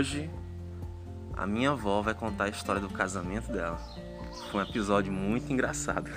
[0.00, 0.30] hoje
[1.36, 3.78] a minha avó vai contar a história do casamento dela.
[4.50, 6.10] Foi um episódio muito engraçado.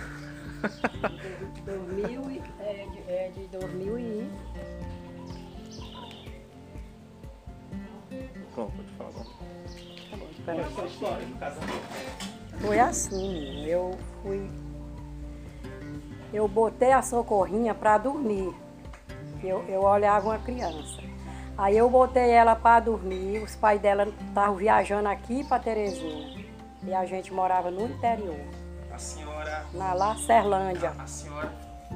[1.66, 4.30] 2000 e, é, de, é de 2000 e...
[8.54, 9.12] Pronto, pode falar.
[9.12, 12.62] Tá bom, espera Qual é a história do casamento?
[12.62, 13.68] Foi assim, menino.
[13.68, 14.50] eu fui.
[16.34, 18.56] Eu botei a socorrinha para dormir.
[19.44, 21.13] Eu, eu olhava uma criança.
[21.58, 26.42] Aí eu botei ela para dormir, os pais dela estavam viajando aqui para Teresina.
[26.84, 28.36] E a gente morava no interior,
[28.92, 30.94] A senhora, na Lacerlândia.
[31.00, 31.50] a senhora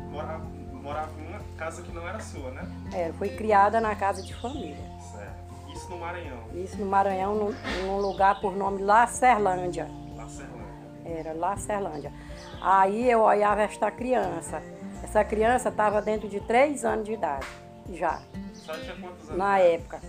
[0.09, 2.67] morava, morava em uma casa que não era sua, né?
[2.93, 4.77] É, fui criada na casa de família.
[5.11, 5.73] Certo.
[5.73, 7.53] Isso no Maranhão, Isso no Maranhão, num,
[7.85, 9.89] num lugar por nome Lacerlândia.
[10.15, 10.57] Lacerlândia.
[11.03, 12.13] Era Lacerlândia.
[12.61, 14.61] Aí eu olhava esta criança.
[15.03, 17.45] Essa criança estava dentro de três anos de idade,
[17.93, 19.37] já, A senhora tinha quantos anos?
[19.37, 20.01] na época.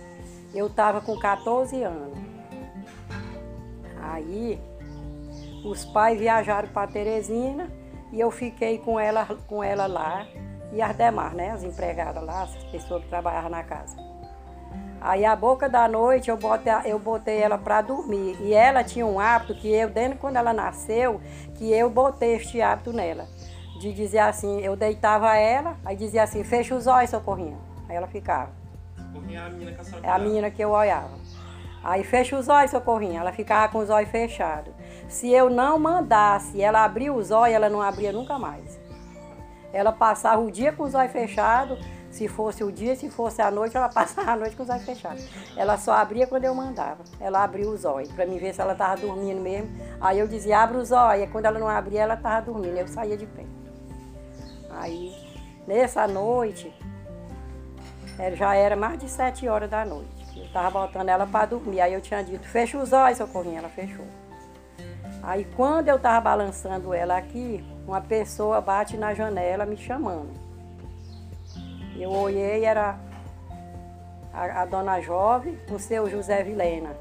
[0.53, 2.17] Eu estava com 14 anos.
[4.01, 4.59] Aí
[5.63, 7.69] os pais viajaram para Teresina
[8.11, 10.27] e eu fiquei com ela, com ela lá.
[10.71, 11.51] E as demais, né?
[11.51, 13.95] As empregadas lá, as pessoas que trabalhavam na casa.
[15.01, 18.37] Aí a boca da noite eu botei, eu botei ela para dormir.
[18.41, 21.21] E ela tinha um hábito que eu, desde quando ela nasceu,
[21.55, 23.27] que eu botei este hábito nela.
[23.79, 27.68] De dizer assim, eu deitava ela, aí dizia assim, fecha os olhos, socorrinha.
[27.89, 28.51] Aí ela ficava.
[28.95, 31.17] Socorrinha é a menina que a senhora É a menina que eu olhava.
[31.83, 33.21] Aí fecha os olhos, socorrinha.
[33.21, 34.73] Ela ficava com os olhos fechados.
[35.07, 38.79] Se eu não mandasse ela abrir os olhos, ela não abria nunca mais.
[39.73, 41.79] Ela passava o dia com os olhos fechados.
[42.11, 44.83] Se fosse o dia, se fosse a noite, ela passava a noite com os olhos
[44.83, 45.27] fechados.
[45.55, 47.03] Ela só abria quando eu mandava.
[47.19, 49.69] Ela abria os olhos, para mim ver se ela estava dormindo mesmo.
[50.01, 51.23] Aí eu dizia, abre os olhos.
[51.23, 52.77] E quando ela não abria, ela estava dormindo.
[52.77, 53.45] Eu saía de pé.
[54.71, 55.13] Aí,
[55.67, 56.73] nessa noite,
[58.35, 60.37] já era mais de sete horas da noite.
[60.37, 61.81] Eu estava botando ela para dormir.
[61.81, 63.59] Aí eu tinha dito, fecha os olhos, socorrinha.
[63.59, 64.05] Ela fechou.
[65.23, 70.31] Aí quando eu estava balançando ela aqui, uma pessoa bate na janela me chamando.
[71.97, 72.97] Eu olhei, era
[74.33, 76.95] a, a dona Jove com o seu José Vilena,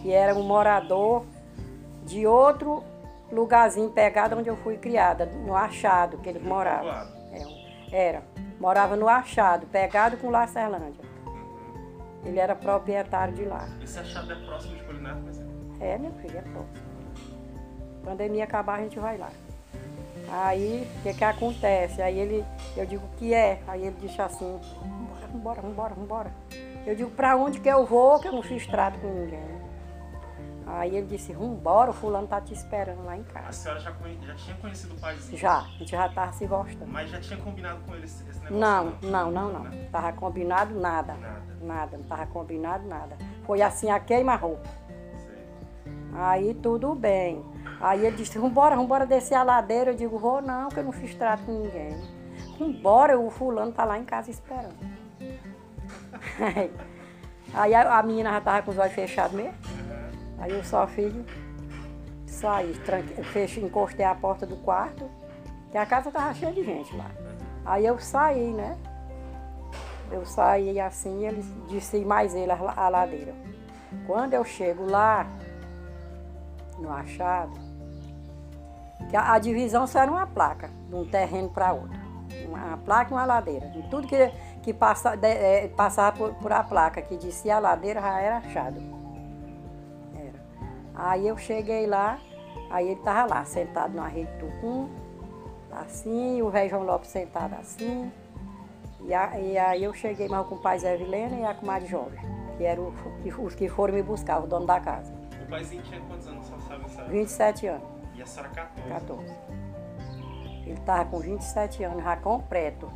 [0.00, 1.24] que era um morador
[2.04, 2.82] de outro
[3.30, 7.15] lugarzinho pegado onde eu fui criada, no Achado, que eles moravam.
[7.92, 8.22] Era.
[8.58, 11.04] Morava no Achado, pegado com Lacerlândia.
[12.24, 13.68] Ele era proprietário de lá.
[13.82, 15.94] Esse achado é próximo de mas é.
[15.94, 16.86] É, meu filho, é próximo.
[18.04, 19.30] Pandemia acabar, a gente vai lá.
[20.28, 22.02] Aí, o que que acontece?
[22.02, 22.44] Aí ele,
[22.76, 23.60] eu digo, o que é?
[23.68, 26.32] Aí ele disse assim, vambora, vambora, vambora, vambora.
[26.84, 29.56] Eu digo, pra onde que eu vou, que eu não fiz trato com ninguém.
[30.66, 33.52] Aí ele disse, vambora, o fulano tá te esperando lá em A casa.
[33.52, 35.38] senhora já, já tinha conhecido o paizinho?
[35.38, 36.90] Já, a gente já tava se gostando.
[36.90, 38.56] Mas já tinha combinado com ele esse, esse negócio?
[38.58, 39.70] Não, não, não, não.
[39.92, 41.14] Tava combinado nada.
[41.14, 41.42] Nada.
[41.60, 43.16] Nada, não tava combinado nada.
[43.44, 44.68] Foi assim, a queima-roupa.
[46.14, 47.44] Aí tudo bem.
[47.80, 49.92] Aí ele disse, vambora, vambora descer a ladeira.
[49.92, 51.96] Eu digo, vou não, que eu não fiz trato com ninguém.
[52.58, 54.74] Vambora, o fulano tá lá em casa esperando.
[57.54, 59.54] Aí a, a menina já tava com os olhos fechados mesmo.
[60.38, 61.14] Aí eu só fiz
[62.78, 65.08] tranque, fechei, encostei a porta do quarto,
[65.70, 67.10] que a casa tava cheia de gente lá.
[67.64, 68.76] Aí eu saí, né?
[70.10, 73.34] Eu saí assim, eles desci mais ele a, ladeira.
[74.06, 75.26] Quando eu chego lá,
[76.78, 77.58] no achado,
[79.08, 81.98] que a, a divisão só era uma placa, de um terreno para outro.
[82.46, 83.66] Uma placa e uma ladeira.
[83.74, 84.30] E tudo que,
[84.62, 88.36] que passa, de- eh, passava por, por a placa, que descia a ladeira, já era
[88.38, 88.80] achado.
[90.96, 92.18] Aí eu cheguei lá,
[92.70, 94.88] aí ele estava lá, sentado numa rede de tucum,
[95.70, 98.10] assim, o velho João Lopes sentado assim.
[99.02, 101.86] E, a- e aí eu cheguei mais com o pai Zé Vilena e a comadre
[101.86, 102.18] Jorge,
[102.56, 102.92] que eram
[103.38, 105.12] os que foram me buscar, o dono da casa.
[105.44, 106.46] O paizinho tinha quantos anos?
[106.46, 107.10] Só sabe, sabe?
[107.10, 107.82] 27 anos,
[108.16, 108.88] E a senhora 14.
[108.88, 109.34] 14.
[110.64, 112.90] Ele estava com 27 anos, já completo.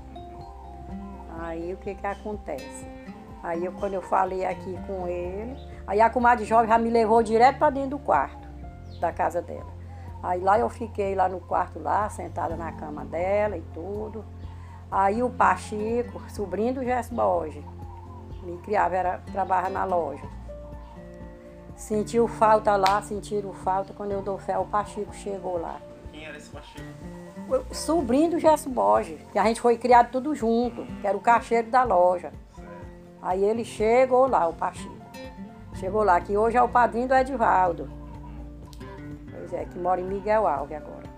[1.39, 2.87] Aí o que que acontece?
[3.43, 7.23] Aí eu, quando eu falei aqui com ele, aí a comadre jovem já me levou
[7.23, 8.49] direto para dentro do quarto
[9.01, 9.71] da casa dela.
[10.23, 14.25] Aí lá eu fiquei lá no quarto lá, sentada na cama dela e tudo.
[14.91, 17.65] Aí o Pachico, sobrinho do Gesso Borges,
[18.43, 20.25] me criava, era, trabalhava na loja.
[21.77, 23.95] Sentiu falta lá, sentiram falta.
[23.95, 25.81] Quando eu dou fé, o Pachico chegou lá.
[26.13, 26.93] Quem era esse baixinho?
[27.49, 31.21] O sobrinho do Gesso Borges, que a gente foi criado tudo junto, que era o
[31.21, 32.33] caixeiro da loja.
[33.23, 35.00] Aí ele chegou lá, o Pachico.
[35.81, 37.91] Chegou lá, que hoje é o padrinho do Edivaldo.
[39.31, 41.11] Pois é, que mora em Miguel Alves agora.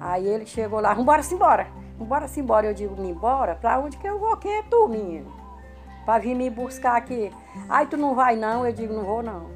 [0.00, 1.68] Aí ele chegou lá, vambora-se embora.
[1.98, 2.66] Vambora-se embora.
[2.66, 3.54] Eu digo, me embora?
[3.54, 4.36] Pra onde que eu vou?
[4.38, 5.46] Quem é tu, menino?
[6.06, 7.32] para vir me buscar aqui.
[7.68, 8.64] Aí tu não vai não?
[8.64, 9.50] Eu digo, não vou não.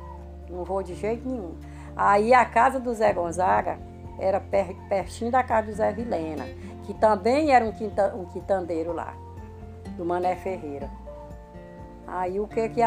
[0.50, 1.54] Não vou de jeito nenhum.
[1.96, 3.78] Aí a casa do Zé Gonzaga
[4.18, 6.44] era per, pertinho da casa do Zé Vilena,
[6.82, 9.14] que também era um, quinta, um quitandeiro lá,
[9.96, 10.90] do Mané Ferreira.
[12.12, 12.80] Aí o que que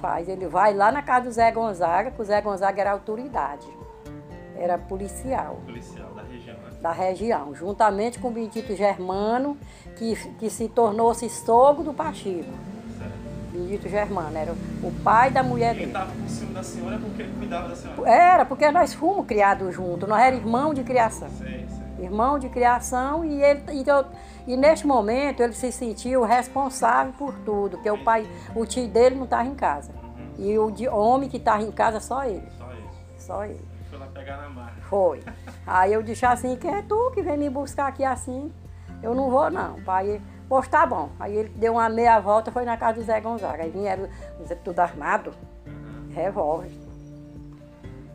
[0.00, 0.26] faz?
[0.28, 3.66] Ele vai lá na casa do Zé Gonzaga, que o Zé Gonzaga era autoridade,
[4.56, 5.60] era policial.
[5.66, 6.70] Policial da região, né?
[6.80, 9.58] Da região, juntamente com o Benedito Germano,
[9.96, 12.50] que, que se tornou-se sogro do Pachico.
[13.52, 15.84] Benedito Germano, era o pai da mulher dele.
[15.84, 18.10] Ele estava com ciúme da senhora porque ele cuidava da senhora?
[18.10, 21.28] Era, porque nós fomos criados juntos, nós éramos irmãos de criação.
[21.36, 21.79] Sei, sei.
[22.00, 27.76] Irmão de criação e ele e, e neste momento ele se sentiu responsável por tudo,
[27.76, 29.92] porque o pai, o tio dele não estava em casa.
[29.92, 30.44] Uhum.
[30.44, 32.48] E o de, homem que estava em casa só ele.
[32.56, 32.88] Só ele.
[33.18, 33.60] Só ele.
[33.90, 34.72] Foi lá pegar na marra.
[34.88, 35.20] Foi.
[35.66, 38.50] Aí eu disse assim, quem é tu que vem me buscar aqui assim?
[39.02, 40.20] Eu não vou não, pai.
[40.48, 41.10] Pois tá bom.
[41.20, 43.62] Aí ele deu uma meia volta, foi na casa do Zé Gonzaga.
[43.62, 44.08] Aí vieram
[44.64, 45.32] tudo armado,
[45.66, 46.08] uhum.
[46.12, 46.70] revólver.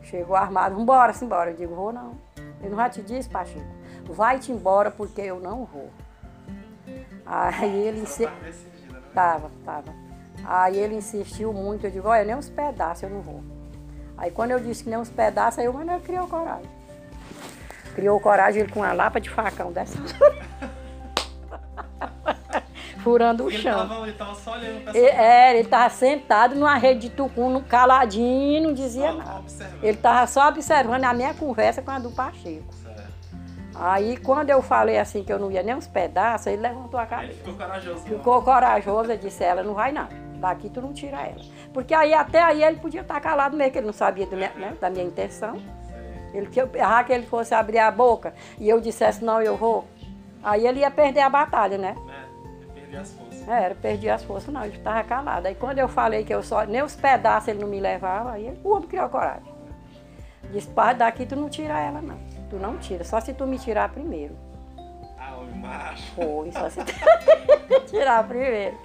[0.02, 1.50] Chegou armado, vambora, embora.
[1.50, 2.12] Eu digo, vou não.
[2.60, 3.64] Ele não já te disse, Pachico,
[4.12, 5.90] vai-te embora porque eu não vou.
[7.24, 8.28] Aí ele insistiu.
[8.28, 8.52] Né?
[9.14, 9.94] Tava, tava.
[10.44, 13.42] Aí ele insistiu muito, eu digo, olha, nem uns pedaços eu não vou.
[14.16, 16.70] Aí quando eu disse que nem uns pedaços, aí o Manuel criou coragem.
[17.94, 19.98] Criou coragem ele com uma lapa de facão dessa.
[23.06, 23.78] furando o chão.
[23.78, 27.10] Ele tava, ele tava só olhando pra ele, É, ele tava sentado numa rede de
[27.10, 29.38] tucum, caladinho, não dizia só nada.
[29.38, 29.84] Observando.
[29.84, 32.74] Ele tava só observando a minha conversa com a do Pacheco.
[33.78, 37.06] Aí quando eu falei assim que eu não ia nem uns pedaços, ele levantou a
[37.06, 37.32] cabeça.
[37.32, 38.00] Ele ficou corajoso.
[38.00, 40.08] Ficou corajoso, eu disse, ela não vai não.
[40.40, 41.42] Daqui tu não tira ela.
[41.72, 44.76] Porque aí até aí ele podia estar calado mesmo, que ele não sabia minha, né,
[44.80, 45.60] da minha intenção.
[46.32, 49.86] Ele que eu que ele fosse abrir a boca e eu dissesse, não, eu vou.
[50.42, 51.94] Aí ele ia perder a batalha, né?
[52.22, 52.26] É
[52.86, 53.48] perdi as forças.
[53.48, 55.46] É, era, perdi as forças, não, ele estava calado.
[55.46, 58.46] Aí quando eu falei que eu só, nem os pedaços ele não me levava, aí
[58.46, 59.54] ele, o homem criou coragem.
[60.52, 62.18] Disse, pai, daqui tu não tira ela, não.
[62.48, 64.36] Tu não tira, só se tu me tirar primeiro.
[65.18, 66.12] Ah, homem macho.
[66.14, 68.78] Foi, só se tu tirar primeiro.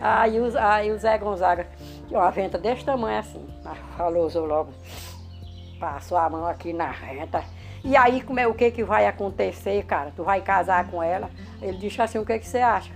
[0.00, 1.66] Aí, o, aí o Zé Gonzaga,
[2.06, 3.46] tinha uma venta desse tamanho assim,
[3.96, 4.72] falou logo,
[5.80, 7.42] passou a mão aqui na renta.
[7.84, 10.12] E aí, como é, o que, que vai acontecer, cara?
[10.14, 11.30] Tu vai casar com ela?
[11.60, 12.92] Ele disse assim, o que, que você acha?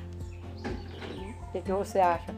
[1.49, 2.35] O que, que você acha?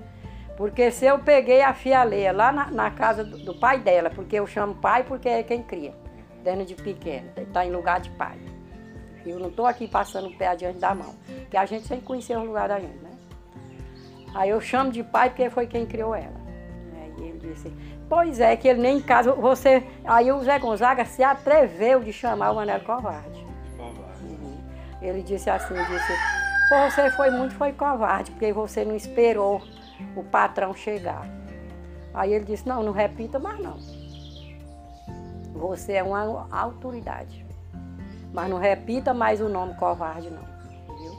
[0.57, 4.37] Porque se eu peguei a fialeia lá na, na casa do, do, pai dela, porque
[4.37, 5.93] eu chamo pai porque é quem cria,
[6.45, 8.39] dentro de pequeno, está em lugar de pai.
[9.27, 11.15] Eu não estou aqui passando o pé adiante da mão,
[11.51, 13.11] que a gente sempre conheceu o lugar da gente, né?
[14.35, 16.41] Aí eu chamo de pai porque foi quem criou ela.
[17.01, 17.73] Aí ele disse,
[18.09, 19.83] pois é, que ele nem em casa, você.
[20.05, 23.47] Aí o Zé Gonzaga se atreveu de chamar o Manel Covarde.
[23.77, 24.25] Covarde.
[24.25, 24.59] Uhum.
[25.01, 26.13] Ele disse assim, disse,
[26.69, 29.63] você foi muito foi covarde, porque você não esperou
[30.15, 31.27] o patrão chegar.
[32.13, 33.79] Aí ele disse, não, não repita mais não.
[35.55, 37.47] Você é uma autoridade.
[38.33, 40.43] Mas não repita mais o nome covarde não.
[40.99, 41.13] Viu?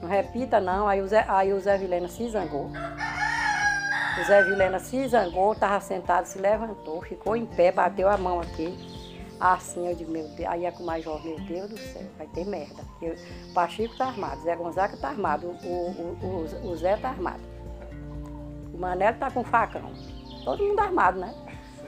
[0.00, 0.88] Não repita não.
[0.88, 2.70] Aí o Zé, aí o Zé Vilena se zangou.
[4.18, 8.40] O Zé Vilena se zangou, estava sentado, se levantou, ficou em pé, bateu a mão
[8.40, 8.74] aqui.
[9.38, 12.26] Assim, eu digo, meu Deus, aí é com mais jovem, meu Deus do céu, vai
[12.28, 12.82] ter merda.
[12.92, 13.08] Porque
[13.50, 17.42] o Pachico tá armado, Zé Gonzaga tá armado, o, o, o, o Zé tá armado.
[18.72, 19.92] O Manelo tá com facão.
[20.44, 21.34] Todo mundo armado, né?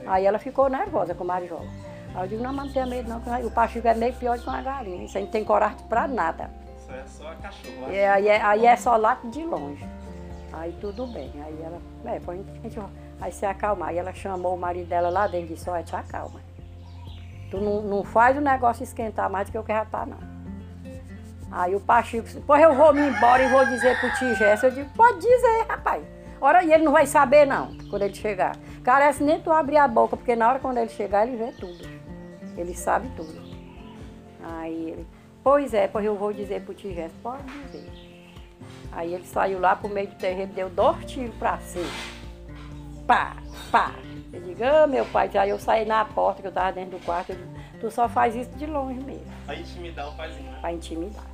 [0.06, 1.66] Aí ela ficou nervosa com o Marijola.
[2.14, 4.42] Aí eu digo, não, mas não tenha medo não, o Pachico é meio pior do
[4.42, 5.04] que uma galinha.
[5.04, 6.50] Isso aí não tem coragem pra nada.
[6.78, 7.92] Isso é só a cachorra.
[7.92, 9.86] É, aí, é, aí é só lá de longe.
[10.52, 11.30] Aí tudo bem.
[11.44, 12.44] Aí ela, é, põe,
[13.20, 13.90] aí se acalmar.
[13.90, 16.40] Aí ela chamou o marido dela lá dentro e disse, olha, te acalma.
[17.50, 20.18] Tu não, não faz o negócio esquentar mais do que eu quero estar, não.
[21.50, 24.66] Aí o Pachico disse, pois eu vou me embora e vou dizer pro tio Gerson.
[24.66, 26.02] Eu digo, pode dizer, rapaz.
[26.40, 28.56] Ora, e ele não vai saber, não, quando ele chegar.
[28.84, 31.88] Carece nem tu abrir a boca, porque na hora quando ele chegar, ele vê tudo.
[32.56, 33.40] Ele sabe tudo.
[34.42, 35.06] Aí ele,
[35.42, 37.90] pois é, pois eu vou dizer pro Gerson, pode dizer.
[38.92, 41.84] Aí ele saiu lá pro meio do terreno, deu dois tiros pra cima.
[43.06, 43.36] Pá,
[43.70, 43.92] pá.
[44.32, 47.04] Eu digo, ah, meu pai, aí eu saí na porta, que eu estava dentro do
[47.04, 47.48] quarto, eu digo,
[47.80, 49.26] tu só faz isso de longe mesmo.
[49.44, 50.58] Pra intimidar o paizinho, né?
[50.60, 51.24] Pra intimidar.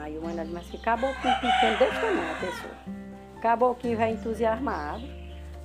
[0.00, 3.07] Aí o Manuel mas que acabou com pequeno desse tamanho a pessoa.
[3.38, 5.02] Acabou que vai entusiasmado.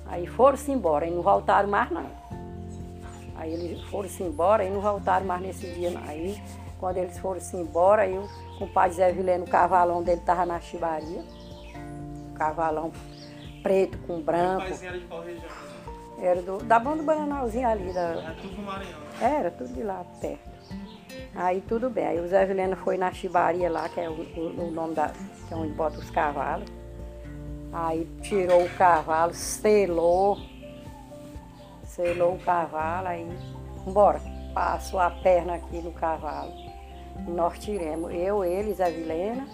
[0.06, 2.06] Aí foram-se embora e não voltaram mais não.
[3.36, 6.02] Aí eles foram-se embora e não voltaram mais nesse dia não.
[6.04, 6.40] Aí
[6.78, 8.28] quando eles foram-se embora, aí o
[8.58, 11.24] compadre Zé Vileno, o cavalão dele estava na chibaria.
[12.36, 12.92] Cavalão
[13.62, 14.66] preto com branco.
[14.66, 15.50] O era de qual região?
[16.18, 17.92] Era do, da banda do Bananalzinho ali.
[17.92, 18.00] Da...
[18.00, 19.00] Era tudo Maranhão.
[19.20, 20.54] Era tudo de lá perto.
[21.34, 22.06] Aí tudo bem.
[22.06, 25.08] Aí o Zé Vilena foi na chibaria lá, que é o, o, o nome da.
[25.48, 26.70] que é onde bota os cavalos.
[27.74, 30.38] Aí tirou o cavalo, selou,
[31.84, 33.28] selou o cavalo, aí,
[33.84, 34.20] embora,
[34.54, 36.52] passou a perna aqui no cavalo.
[37.26, 39.48] Nós tiremos, eu, ele, Zé Vilena,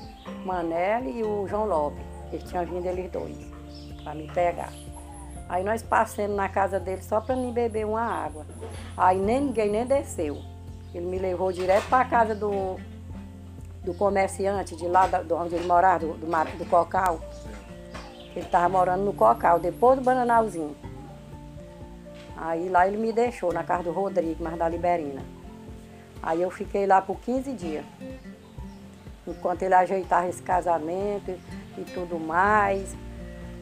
[0.44, 2.04] Manelli e o João Lopes.
[2.30, 3.34] Eles tinham vindo eles dois,
[4.04, 4.72] para me pegar.
[5.48, 8.44] Aí nós passamos na casa dele só para mim beber uma água.
[8.98, 10.36] Aí nem ninguém nem desceu.
[10.94, 12.76] Ele me levou direto para a casa do,
[13.82, 17.18] do comerciante de lá, de onde ele morava, do, do, do Cocal.
[18.34, 20.76] Ele estava morando no Cocal, depois do Bananalzinho.
[22.36, 25.22] Aí lá ele me deixou, na casa do Rodrigo, mas da Liberina.
[26.22, 27.84] Aí eu fiquei lá por 15 dias.
[29.26, 31.38] Enquanto ele ajeitava esse casamento
[31.76, 32.96] e tudo mais.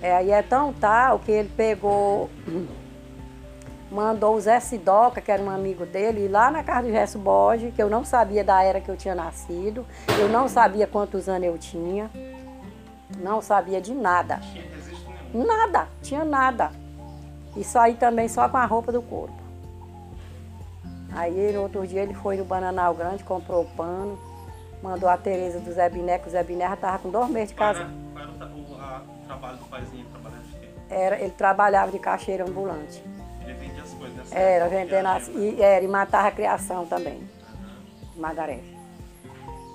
[0.00, 2.30] É, aí é tão tal que ele pegou,
[3.90, 7.18] mandou o Zé Sidoca, que era um amigo dele, ir lá na casa do Gesso
[7.18, 9.84] Borges, que eu não sabia da era que eu tinha nascido,
[10.20, 12.10] eu não sabia quantos anos eu tinha,
[13.16, 14.40] não sabia de nada.
[15.32, 16.70] Nada, tinha nada.
[17.56, 19.36] E saí também só com a roupa do corpo.
[21.12, 24.18] Aí ele, outro dia ele foi no Bananal Grande, comprou pano,
[24.82, 27.48] mandou a Tereza do Zé Biné, que o Zé Biné já estava com dois meses
[27.48, 27.88] de casa
[29.28, 30.68] trabalho do paizinho trabalhando de quê?
[30.90, 33.04] Era, ele trabalhava de caixeiro ambulante.
[33.42, 37.18] Ele vendia as coisas nessa Era, vendendo as, e, era, e matava a criação também.
[37.18, 38.20] Uhum.
[38.20, 38.60] Magaré.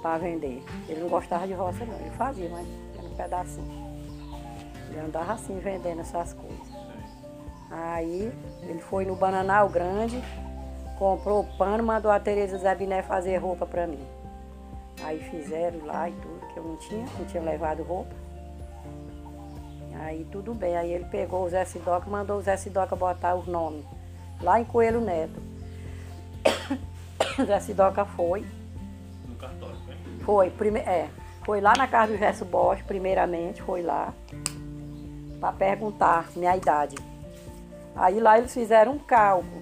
[0.02, 0.64] Para vender.
[0.90, 2.83] Ele não gostava de roça não, ele fazia, mas era
[3.14, 3.84] um pedacinho.
[4.90, 6.74] Ele andava assim vendendo essas coisas.
[7.72, 8.32] Aí
[8.64, 10.22] ele foi no Bananal Grande,
[10.98, 14.06] comprou pano, mandou a Tereza Zabiné fazer roupa para mim.
[15.04, 18.14] Aí fizeram lá e tudo, que eu não tinha, não tinha levado roupa.
[20.02, 23.48] Aí tudo bem, aí ele pegou o Zé Sidoca mandou o Zé Sidoca botar os
[23.48, 23.86] nomes
[24.42, 25.42] lá em Coelho Neto.
[27.40, 28.46] o Zé Sidoca foi.
[29.28, 29.96] No cartório, foi?
[30.24, 31.10] Foi, prime é,
[31.46, 34.14] foi lá na casa do Gesso Bosch, primeiramente, foi lá,
[35.40, 36.96] para perguntar minha idade.
[37.96, 39.62] Aí lá eles fizeram um cálculo,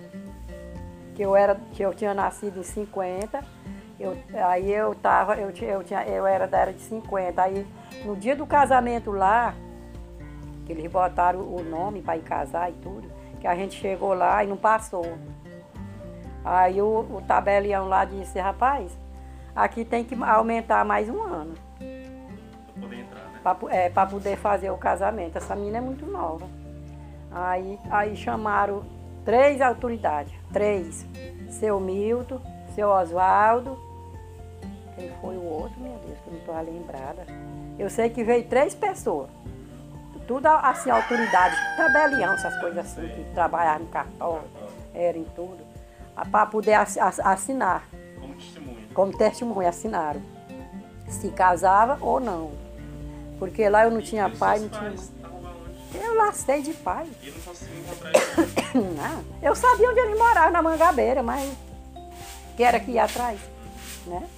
[1.16, 3.44] que eu, era, que eu tinha nascido em 50,
[4.02, 7.40] eu, aí eu tava, eu, eu, tinha, eu era da era de 50.
[7.40, 7.68] Aí
[8.04, 9.54] no dia do casamento lá,
[10.66, 13.08] que eles botaram o nome para ir casar e tudo,
[13.40, 15.06] que a gente chegou lá e não passou.
[16.44, 18.98] Aí o, o tabelião lá disse, rapaz,
[19.56, 21.54] aqui tem que aumentar mais um ano.
[23.44, 25.38] Para é, pra poder fazer o casamento.
[25.38, 26.48] Essa menina é muito nova.
[27.32, 28.84] Aí, aí chamaram
[29.26, 30.34] três autoridades.
[30.52, 31.06] Três.
[31.50, 32.40] Seu Milton,
[32.76, 33.78] seu Oswaldo.
[34.96, 37.26] Quem foi o outro, meu Deus, que eu não estou lembrada.
[37.80, 39.30] Eu sei que veio três pessoas
[40.32, 44.48] tudo assim, autoridade, tabelião, essas coisas assim, que trabalhavam no cartório,
[44.94, 45.60] era em tudo,
[46.32, 47.84] para poder assinar.
[48.18, 48.88] Como testemunha.
[48.94, 50.22] Como testemunha, assinaram.
[51.10, 52.52] Se casava ou não.
[53.42, 55.00] Porque lá eu não tinha pai, não tinha mãe.
[55.96, 57.08] Eu lastei de pai.
[57.24, 58.88] E não conseguiu encontrar ele?
[58.96, 59.24] não.
[59.42, 61.52] Eu sabia onde ele morava, na Mangabeira, mas
[62.56, 63.40] que era ia atrás,
[64.06, 64.30] né?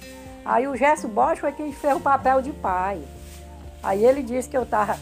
[0.42, 3.02] Aí o Gesso Bosch foi quem fez o papel de pai.
[3.82, 4.98] Aí ele disse que eu estava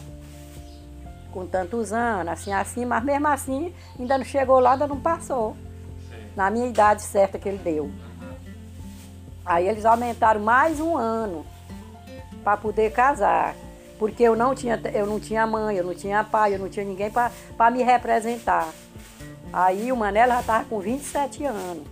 [1.31, 5.55] com tantos anos, assim, assim, mas mesmo assim ainda não chegou lá, ainda não passou.
[6.09, 6.27] Sim.
[6.35, 7.89] Na minha idade certa que ele deu.
[9.45, 11.45] Aí eles aumentaram mais um ano
[12.43, 13.55] para poder casar.
[14.03, 16.83] Porque eu não, tinha, eu não tinha mãe, eu não tinha pai, eu não tinha
[16.83, 18.67] ninguém para me representar.
[19.53, 21.87] Aí o Manela já estava com 27 anos.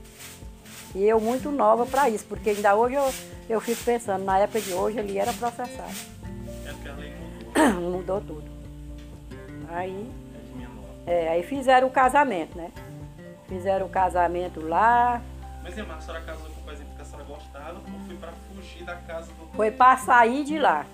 [0.93, 3.13] E eu muito nova para isso, porque ainda hoje eu,
[3.47, 5.95] eu fico pensando, na época de hoje ele era processado.
[6.65, 7.79] É porque a lei mudou.
[7.79, 8.51] mudou tudo.
[9.69, 10.11] Aí,
[11.07, 12.71] é, aí fizeram o casamento, né?
[13.47, 15.21] Fizeram o casamento lá.
[15.63, 18.33] Mas, irmã, a senhora casou com o pai porque a senhora gostava ou foi para
[18.53, 19.47] fugir da casa do...
[19.55, 20.85] Foi para sair de lá.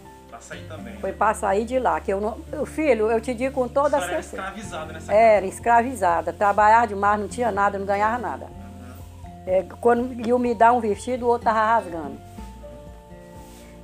[0.41, 0.95] Sair também?
[0.97, 1.99] Foi para sair de lá.
[1.99, 2.65] Que eu não...
[2.65, 4.37] Filho, eu te digo com toda a certeza.
[4.37, 5.53] era escravizada nessa Era, casa.
[5.53, 6.33] escravizada.
[6.33, 8.45] Trabalhava demais, não tinha nada, não ganhava nada.
[8.45, 9.43] Uhum.
[9.45, 12.27] É, quando iam me dar um vestido, o outro estava rasgando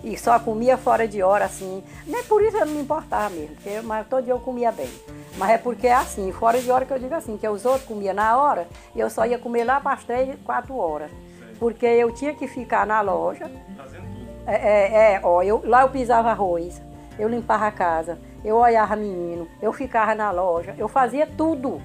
[0.04, 1.82] e só comia fora de hora, assim.
[2.06, 4.90] Nem por isso eu não me importava mesmo, porque, mas todo dia eu comia bem.
[5.38, 7.86] Mas é porque é assim, fora de hora que eu digo assim, que os outros
[7.86, 11.10] comiam na hora e eu só ia comer lá para as três, quatro horas.
[11.58, 13.50] Porque eu tinha que ficar na loja.
[13.78, 14.03] Fazendo.
[14.46, 16.82] É, é, é ó, eu, lá eu pisava arroz,
[17.18, 21.82] eu limpava a casa, eu olhava menino, eu ficava na loja, eu fazia tudo.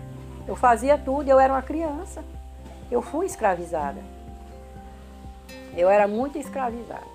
[0.48, 2.24] Eu fazia tudo, eu era uma criança.
[2.90, 4.00] Eu fui escravizada.
[5.76, 7.06] Eu era muito escravizada.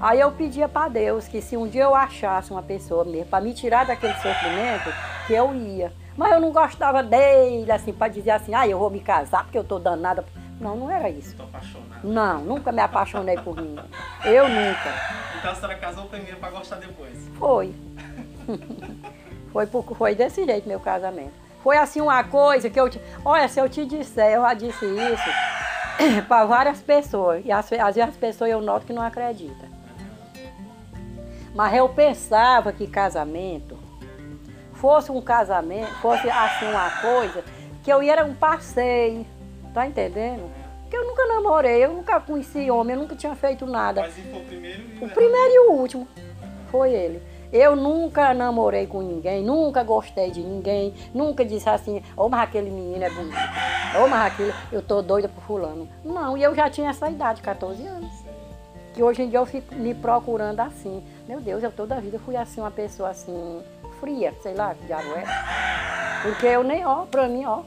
[0.00, 3.42] Aí eu pedia para Deus que se um dia eu achasse uma pessoa mesmo para
[3.42, 4.94] me tirar daquele sofrimento,
[5.26, 5.92] que eu ia.
[6.16, 9.58] Mas eu não gostava dele, assim, para dizer assim, ah, eu vou me casar porque
[9.58, 10.24] eu estou danada.
[10.60, 11.30] Não, não era isso.
[11.30, 12.00] Estou apaixonada.
[12.02, 13.76] Não, nunca me apaixonei por mim.
[14.24, 14.92] Eu nunca.
[15.38, 17.16] Então a senhora casou primeiro para gostar depois?
[17.38, 17.74] Foi.
[19.52, 21.32] Foi, por- foi desse jeito meu casamento.
[21.62, 22.88] Foi assim uma coisa que eu.
[22.90, 27.42] te- Olha, se eu te disser, eu já disse isso para várias pessoas.
[27.46, 29.68] E às, às vezes as pessoas eu noto que não acreditam.
[31.54, 33.76] Mas eu pensava que casamento
[34.74, 37.42] fosse um casamento, fosse assim uma coisa,
[37.82, 39.26] que eu ia era um passeio.
[39.72, 40.50] Tá entendendo?
[40.82, 44.02] Porque eu nunca namorei, eu nunca conheci homem, eu nunca tinha feito nada.
[44.02, 46.08] Mas ele foi o primeiro e O primeiro e o último
[46.70, 47.22] foi ele.
[47.52, 52.68] Eu nunca namorei com ninguém, nunca gostei de ninguém, nunca disse assim, ô mas aquele
[52.68, 53.36] menino é bonito,
[54.02, 55.88] ô mas aquele, eu tô doida por fulano.
[56.04, 58.12] Não, e eu já tinha essa idade, 14 anos.
[58.92, 61.02] Que hoje em dia eu fico me procurando assim.
[61.26, 63.62] Meu Deus, eu toda a vida fui assim, uma pessoa assim,
[64.00, 65.24] fria, sei lá, que diabo é.
[66.22, 67.62] Porque eu nem, ó, pra mim, ó.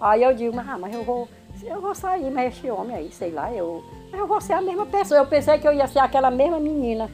[0.00, 1.28] Aí eu digo, mas, ah, mas eu vou,
[1.66, 4.86] eu vou sair, mas esse homem aí, sei lá, eu, eu vou ser a mesma
[4.86, 5.18] pessoa.
[5.20, 7.10] Eu pensei que eu ia ser aquela mesma menina.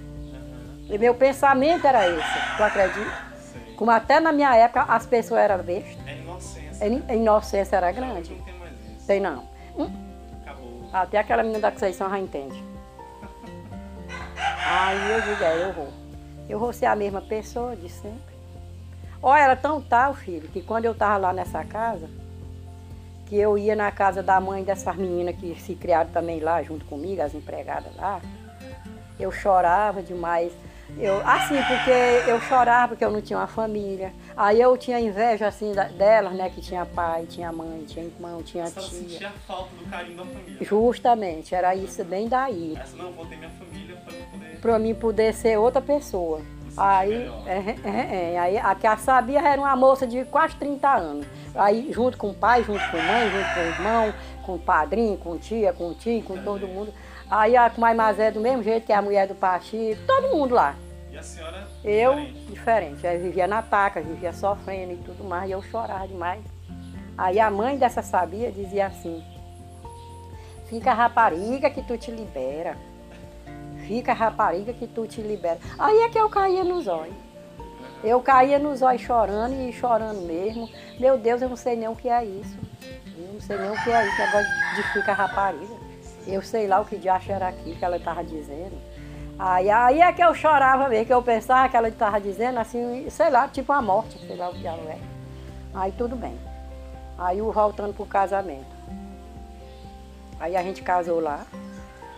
[0.88, 3.11] E meu pensamento era esse, tu acredita?
[3.52, 3.75] Sei.
[3.76, 6.85] Como até na minha época as pessoas eram bestas, É inocência.
[6.85, 8.35] a in- a inocência era grande.
[8.35, 9.07] Não tem mais isso.
[9.07, 9.45] Sei não.
[9.78, 9.88] Hum,
[10.42, 10.88] Acabou.
[10.92, 12.61] Até aquela menina da Conceição já entende.
[14.66, 15.88] Aí eu digo, é, eu vou.
[16.49, 18.30] Eu vou ser a mesma pessoa de sempre.
[19.23, 22.09] Olha, era tão tal, filho, que quando eu tava lá nessa casa,
[23.31, 26.85] que eu ia na casa da mãe dessas meninas que se criaram também lá junto
[26.87, 28.21] comigo, as empregadas lá,
[29.21, 30.53] eu chorava demais.
[30.99, 34.13] Eu, assim, porque eu chorava porque eu não tinha uma família.
[34.37, 36.51] Aí eu tinha inveja assim da- delas, né?
[36.51, 38.99] Que tinha pai, tinha mãe, tinha irmão, tinha Você tia.
[39.09, 40.57] sentia falta do carinho da família.
[40.61, 42.77] Justamente, era isso bem daí.
[42.83, 44.61] Essa não, vou ter minha família pra eu poder.
[44.61, 46.41] Para mim poder ser outra pessoa.
[46.77, 47.43] Aí, melhor.
[47.47, 51.25] é, é, é, aí a que a Sabia era uma moça de quase 30 anos.
[51.54, 54.14] Aí junto com o pai, junto com a mãe, junto com o irmão,
[54.45, 56.92] com o padrinho, com tia, com o tio, com todo mundo.
[57.30, 60.75] Aí a Mãe Mazé do mesmo jeito que a mulher do Pachico, todo mundo lá.
[61.11, 61.66] E a senhora.
[61.85, 62.16] Eu,
[62.49, 63.07] diferente.
[63.07, 66.40] Aí vivia na taca, vivia sofrendo e tudo mais, e eu chorava demais.
[67.16, 69.22] Aí a mãe dessa sabia dizia assim,
[70.68, 72.77] fica rapariga que tu te libera.
[73.87, 75.59] Fica rapariga que tu te libera.
[75.79, 77.30] Aí é que eu caía nos olhos.
[78.03, 80.69] Eu caía nos olhos chorando e chorando mesmo.
[80.99, 82.59] Meu Deus, eu não sei nem o que é isso.
[83.17, 85.75] Eu não sei nem o que é isso, negócio de fica rapariga.
[86.27, 88.79] Eu sei lá o que de acha era aqui que ela estava dizendo.
[89.39, 93.09] Aí, aí é que eu chorava mesmo, que eu pensava que ela estava dizendo assim,
[93.09, 94.99] sei lá, tipo uma morte, sei lá o que ela é.
[95.75, 96.39] Aí tudo bem.
[97.19, 98.81] Aí eu voltando pro casamento.
[100.39, 101.47] Aí a gente casou lá,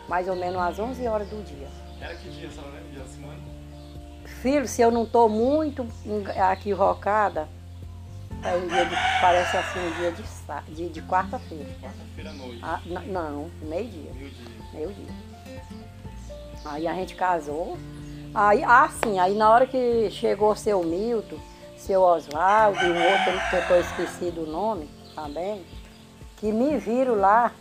[0.08, 1.68] mais ou menos às 11 horas do dia.
[2.00, 2.90] Era que dia, a senhora lembra?
[2.90, 3.51] Dia semana?
[4.42, 5.86] Filho, se eu não estou muito
[6.52, 7.48] equivocada,
[8.42, 11.70] é um dia de, parece assim um dia de, de, de quarta-feira.
[11.80, 12.58] Quarta-feira à noite.
[12.60, 14.10] Ah, não, meio-dia.
[14.12, 14.46] Meio dia.
[14.72, 15.14] Meio-dia.
[16.64, 17.78] Aí a gente casou.
[18.34, 21.38] Aí, ah, sim, aí na hora que chegou seu Milton,
[21.76, 25.64] seu Oswaldo e um outro que eu estou esquecido o nome também,
[26.38, 27.52] que me viram lá.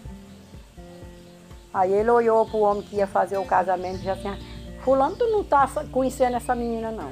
[1.72, 4.51] Aí ele olhou pro homem que ia fazer o casamento e disse assim, "Ah,
[4.82, 7.12] fulano, tu não tá conhecendo essa menina não.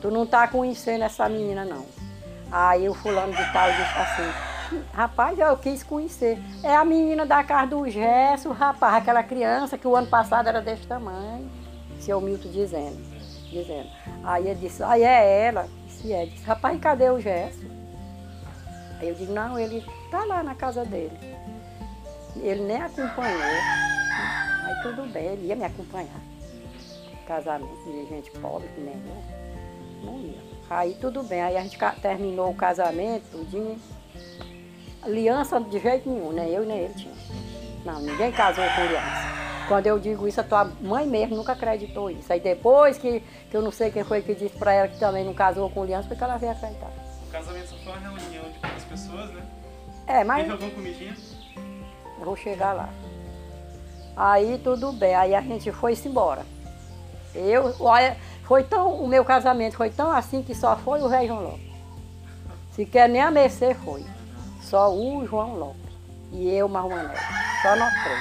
[0.00, 1.84] Tu não tá conhecendo essa menina não.
[2.50, 6.38] Aí o fulano de tal disse assim, rapaz, eu quis conhecer.
[6.62, 10.60] É a menina da casa do Gesso, rapaz, aquela criança que o ano passado era
[10.60, 11.50] desse tamanho.
[12.00, 12.98] Seu Milton dizendo,
[13.50, 13.88] dizendo.
[14.24, 15.68] Aí ele disse, aí é ela.
[15.86, 16.26] Disse, é.
[16.26, 17.60] Disse, rapaz, cadê o Gesso?
[18.98, 21.18] Aí eu digo, não, ele tá lá na casa dele.
[22.36, 23.40] Ele nem acompanhou.
[24.70, 26.20] Aí tudo bem, ele ia me acompanhar.
[27.26, 30.04] Casamento de gente pobre, que nem eu.
[30.04, 30.38] Não ia.
[30.70, 33.76] Aí tudo bem, aí a gente terminou o casamento, tudinho.
[35.02, 37.14] Aliança de jeito nenhum, nem eu nem ele tinha.
[37.84, 39.30] Não, ninguém casou com aliança.
[39.66, 42.32] Quando eu digo isso, a tua mãe mesmo nunca acreditou isso.
[42.32, 45.24] Aí depois que, que eu não sei quem foi que disse pra ela que também
[45.24, 46.90] não casou com aliança, foi que ela veio acreditar.
[47.26, 49.42] O casamento só foi uma reunião de poucas pessoas, né?
[50.06, 51.16] É, mas Quem jogou comidinha?
[52.20, 52.88] vou chegar lá.
[54.16, 56.44] Aí tudo bem, aí a gente foi-se embora.
[57.34, 61.26] Eu, olha, foi tão, o meu casamento foi tão assim que só foi o rei
[61.26, 61.70] João Lopes.
[62.72, 64.04] Se quer nem a Mercê foi.
[64.62, 65.94] Só o João Lopes.
[66.32, 67.16] E eu, Marmanel.
[67.62, 68.20] Só nós três.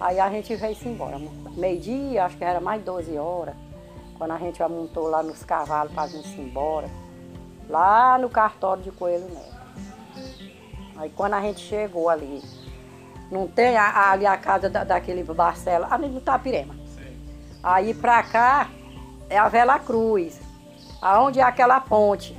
[0.00, 1.18] Aí a gente veio-se embora.
[1.56, 3.54] Meio-dia, acho que era mais 12 horas.
[4.18, 6.88] Quando a gente montou lá nos cavalos para vir-se embora.
[7.68, 9.56] Lá no cartório de Coelho Neto.
[10.96, 12.42] Aí quando a gente chegou ali,
[13.30, 16.74] não tem a- ali a casa da- daquele Barcelo, ali no Tapirema.
[16.94, 17.16] Sei.
[17.62, 18.68] Aí pra cá
[19.28, 20.40] é a Vela Cruz,
[21.02, 22.36] aonde é aquela ponte.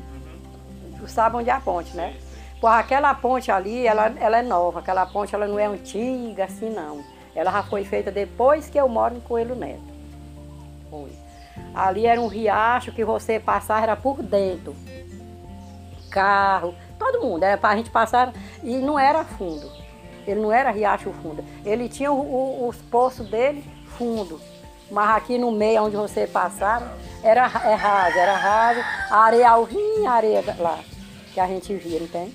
[1.00, 2.15] Tu sabe onde é a ponte, né?
[2.60, 6.69] Por aquela ponte ali, ela, ela é nova, aquela ponte ela não é antiga assim
[6.71, 7.04] não.
[7.36, 9.84] Ela já foi feita depois que eu moro em Coelho Neto.
[10.89, 11.12] Foi.
[11.76, 14.76] Ali era um riacho que você passava era por dentro.
[16.10, 19.69] Carro, todo mundo, era para a gente passar e não era fundo.
[20.28, 21.44] Ele não era riacho fundo.
[21.66, 23.63] Ele tinha o- o- os poços dele
[23.98, 24.40] fundo.
[24.92, 26.92] Mas aqui no meio onde você passava
[27.24, 29.18] era ra- é raso, era raso, a
[30.12, 30.80] areia lá,
[31.34, 32.34] que a gente via, entende?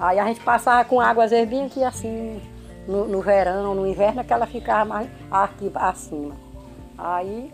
[0.00, 2.40] Aí a gente passava com água às vezes bem aqui assim,
[2.88, 6.34] no, no verão, no inverno, é que ela ficava mais aqui acima.
[6.98, 7.52] Aí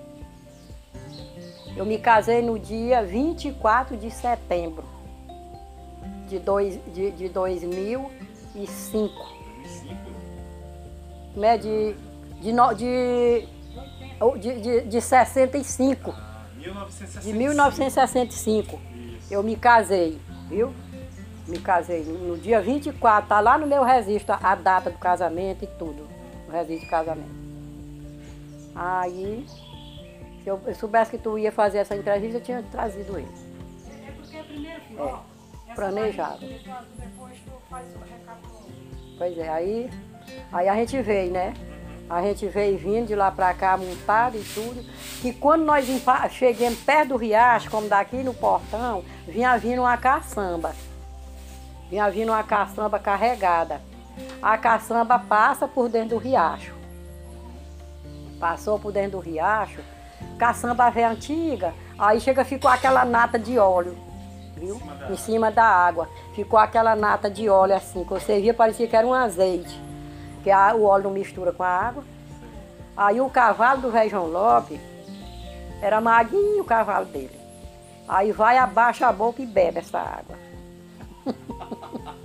[1.76, 4.84] eu me casei no dia 24 de setembro
[6.26, 8.10] de, dois, de, de 2005,
[8.54, 9.37] 2005?
[11.38, 11.56] Né?
[11.58, 11.94] De,
[12.40, 13.46] de, no- de,
[14.40, 17.24] de, de, de 65, Ah, 1965.
[17.24, 18.80] de 1965.
[18.94, 19.32] Isso.
[19.32, 20.72] Eu me casei, viu?
[21.46, 25.66] Me casei no dia 24, tá lá no meu registro a, data do casamento e
[25.66, 26.06] tudo,
[26.46, 27.38] o registro de casamento.
[28.74, 29.46] Aí,
[30.42, 33.28] se eu, eu soubesse que tu ia fazer essa entrevista, eu tinha trazido ele.
[34.98, 36.40] É, planejado.
[39.16, 39.90] Pois é, aí,
[40.52, 41.54] aí a gente veio, né?
[42.08, 44.82] A gente veio vindo de lá pra cá, montado e tudo.
[45.20, 45.86] Que quando nós
[46.30, 50.74] chegamos perto do riacho, como daqui no portão, vinha vindo uma caçamba.
[51.90, 53.82] Vinha vindo uma caçamba carregada.
[54.40, 56.74] A caçamba passa por dentro do riacho.
[58.40, 59.80] Passou por dentro do riacho.
[60.38, 61.74] Caçamba velha antiga.
[61.98, 63.96] Aí chega, ficou aquela nata de óleo.
[64.56, 64.80] Viu?
[65.10, 66.08] Em cima da água.
[66.34, 69.87] Ficou aquela nata de óleo assim, que você via, parecia que era um azeite.
[70.42, 72.04] Que a- o óleo não mistura com a água.
[72.96, 74.80] Aí o cavalo do velho João Lopes
[75.80, 77.38] era maguinho o cavalo dele.
[78.08, 80.36] Aí vai, abaixa a boca e bebe essa água.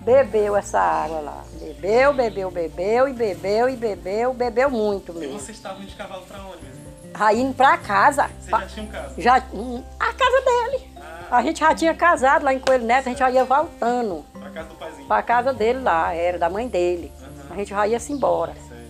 [0.00, 1.44] bebeu essa água lá.
[1.60, 5.38] Bebeu, bebeu, bebeu e bebeu e bebeu, bebeu muito E mesmo.
[5.38, 6.82] vocês estavam de cavalo pra onde mesmo?
[7.14, 8.28] Aí indo pra casa.
[8.40, 9.14] Vocês já tinham casa?
[9.18, 10.91] já, hum, a casa dele.
[11.32, 14.50] A gente já tinha casado lá em Coelho Neto, a gente já ia voltando pra
[14.50, 15.08] casa do paizinho.
[15.08, 17.10] pra casa dele lá, era da mãe dele.
[17.22, 17.46] Aham.
[17.50, 18.52] A gente já ia se embora.
[18.68, 18.86] Sei.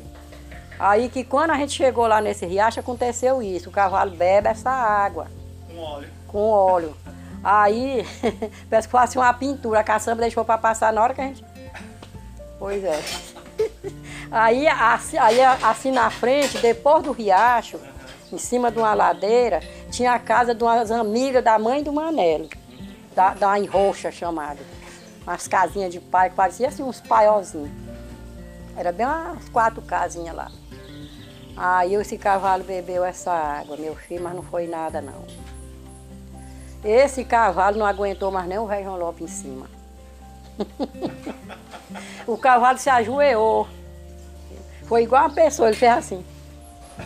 [0.78, 3.68] Aí que quando a gente chegou lá nesse riacho, aconteceu isso.
[3.68, 5.28] O cavalo bebe essa água
[5.68, 6.09] Com óleo.
[6.26, 6.96] com óleo.
[7.44, 8.05] Aí,
[8.68, 9.78] parece que foi assim uma pintura.
[9.78, 11.44] A caçamba deixou para passar na hora que a gente.
[12.59, 13.00] Pois é.
[14.33, 17.78] Aí, assim, aí, assim na frente, depois do riacho,
[18.33, 22.49] em cima de uma ladeira, tinha a casa de umas amigas da mãe do Manelo,
[23.14, 24.61] da, da Enroxa chamada.
[25.23, 27.71] Umas casinhas de pai, parecia assim uns paiozinhos.
[28.77, 30.51] Era bem umas quatro casinhas lá.
[31.57, 35.23] Aí esse cavalo bebeu essa água, meu filho, mas não foi nada não.
[36.83, 39.66] Esse cavalo não aguentou mais nem o velho João Lopes em cima.
[42.27, 43.68] o cavalo se ajoelhou.
[44.87, 46.25] Foi igual uma pessoa, ele fez assim.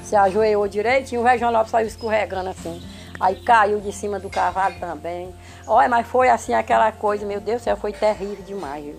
[0.03, 2.81] Se ajoelhou direitinho, o João Lopes saiu escorregando assim.
[3.19, 5.35] Aí caiu de cima do cavalo também.
[5.67, 8.85] Olha, mas foi assim aquela coisa, meu Deus do céu, foi terrível demais.
[8.85, 8.97] Viu?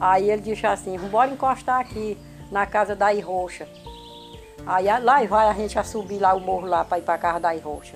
[0.00, 2.18] Aí ele disse assim, bora encostar aqui
[2.50, 3.66] na casa da Irroxa.
[4.66, 7.18] Aí a- lá vai a gente a subir lá o morro lá para ir para
[7.18, 7.94] casa da Irroxa.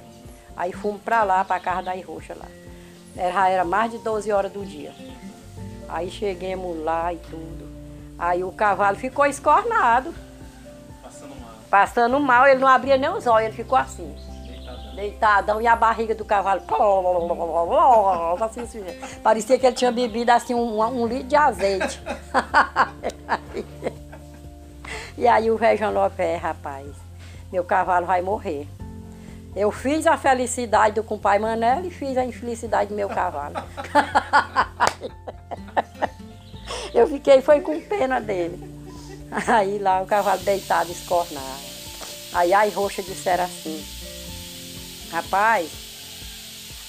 [0.56, 2.46] Aí fomos para lá, para casa da Irroxa lá.
[3.16, 4.92] Era, era mais de 12 horas do dia.
[5.88, 7.68] Aí chegamos lá e tudo.
[8.18, 10.14] Aí o cavalo ficou escornado,
[11.70, 12.46] Passando mal.
[12.46, 14.14] ele não abria nem os olhos, ele ficou assim,
[14.94, 16.62] deitadão, e a barriga do cavalo.
[18.42, 18.82] assim, assim,
[19.22, 22.00] parecia que ele tinha bebido assim um, um litro de azeite.
[25.18, 26.86] E aí o velho João Lopes, é, rapaz,
[27.50, 28.68] meu cavalo vai morrer.
[29.56, 33.56] Eu fiz a felicidade do compadre Manel e fiz a infelicidade do meu cavalo.
[36.94, 38.77] Eu fiquei, foi com pena dele.
[39.46, 41.68] Aí lá o cavalo deitado, escornado.
[42.32, 43.84] Aí a roxa disseram assim,
[45.10, 45.70] rapaz,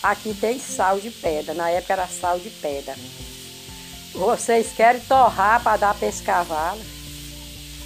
[0.04, 2.96] aqui tem sal de pedra, na época era sal de pedra.
[4.14, 6.82] Vocês querem torrar para dar para esse cavalo?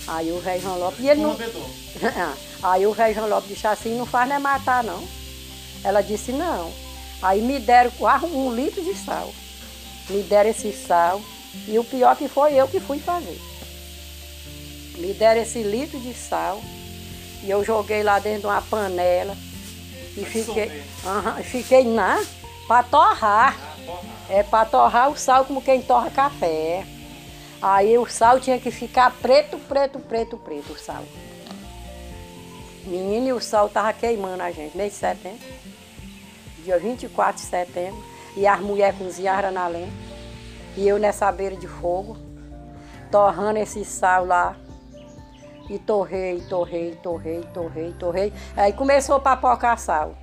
[0.07, 0.99] Aí o velho João Lopes.
[0.99, 1.37] E ele não.
[2.63, 5.07] Aí o velho João Lopes disse assim, não faz nem matar não.
[5.83, 6.71] Ela disse não.
[7.21, 7.91] Aí me deram
[8.31, 9.33] um litro de sal.
[10.09, 11.21] Me deram esse sal.
[11.67, 13.39] E o pior que foi eu que fui fazer.
[14.97, 16.61] Me deram esse litro de sal.
[17.43, 19.35] E eu joguei lá dentro de uma panela.
[20.15, 20.69] E fiquei,
[21.43, 22.23] fiquei na
[22.67, 23.57] para torrar.
[24.29, 26.85] É para torrar o sal como quem torra café.
[27.61, 31.03] Aí o sal tinha que ficar preto, preto, preto, preto, o sal.
[32.85, 35.39] Menino, e o sal tava queimando a gente, mês de setembro.
[36.63, 38.03] Dia 24 de setembro.
[38.35, 39.91] E as mulheres cozinharam na lenha.
[40.75, 42.17] E eu nessa beira de fogo,
[43.11, 44.55] torrando esse sal lá.
[45.69, 48.33] E torrei, torrei, torrei, torrei, torrei.
[48.55, 50.13] Aí começou a papocar sal.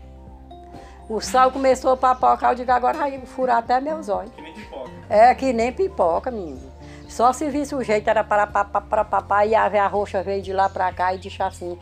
[1.08, 4.32] O sal começou a papocar, eu digo, agora vai furar até meus olhos.
[4.32, 4.90] Que nem pipoca.
[5.08, 6.70] É que nem pipoca, menino.
[7.08, 10.92] Só se visse o jeito, era para papai e a roxa veio de lá para
[10.92, 11.76] cá e disse assim,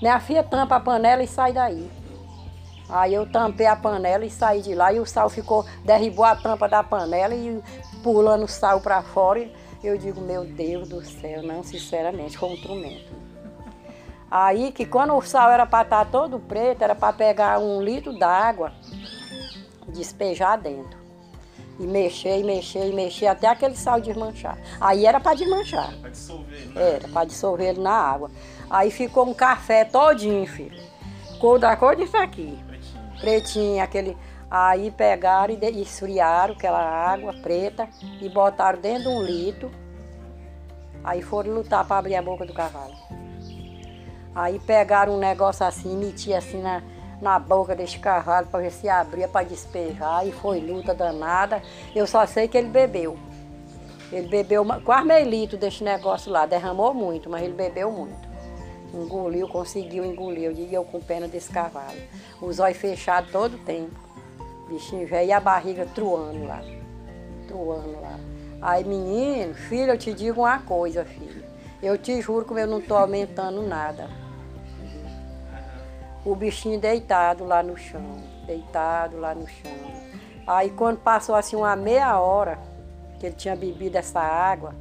[0.00, 1.90] minha filha tampa a panela e sai daí.
[2.88, 6.36] Aí eu tampei a panela e saí de lá e o sal ficou, derribou a
[6.36, 7.60] tampa da panela e
[8.02, 9.50] pulando o sal para fora.
[9.82, 13.12] Eu digo, meu Deus do céu, não, sinceramente, foi um instrumento.
[14.30, 18.12] Aí que quando o sal era para estar todo preto, era para pegar um litro
[18.18, 18.72] d'água,
[19.88, 20.98] despejar dentro.
[21.78, 24.58] E mexer, e mexer, e mexer até aquele sal desmanchar.
[24.80, 25.94] Aí era para desmanchar.
[26.00, 26.94] Pra dissolver, né?
[26.94, 28.30] Era, para dissolver ele na água.
[28.68, 30.76] Aí ficou um café todinho, filho.
[31.38, 32.58] Cor da cor disso aqui.
[32.66, 33.20] Pretinho.
[33.20, 34.16] Pretinho, aquele.
[34.50, 37.88] Aí pegaram e esfriaram aquela água preta
[38.20, 39.70] e botaram dentro de um litro.
[41.04, 42.94] Aí foram lutar para abrir a boca do cavalo.
[44.34, 46.82] Aí pegaram um negócio assim, metiam assim na,
[47.20, 50.26] na boca desse cavalo para ver se abria para despejar.
[50.26, 51.62] E foi luta danada.
[51.94, 53.18] Eu só sei que ele bebeu.
[54.10, 56.46] Ele bebeu quase meio litro desse negócio lá.
[56.46, 58.28] Derramou muito, mas ele bebeu muito.
[58.94, 60.44] Engoliu, conseguiu engolir.
[60.44, 61.98] Eu digo eu com pena desse cavalo.
[62.40, 64.07] Os olhos fechados todo o tempo.
[64.68, 66.60] Bichinho velho e a barriga truando lá.
[67.46, 68.18] Truando lá.
[68.60, 71.44] Aí, menino, filho, eu te digo uma coisa, filho.
[71.82, 74.10] Eu te juro que eu não estou aumentando nada.
[76.24, 78.02] O bichinho deitado lá no chão.
[78.46, 79.72] Deitado lá no chão.
[80.46, 82.58] Aí quando passou assim uma meia hora
[83.20, 84.74] que ele tinha bebido essa água,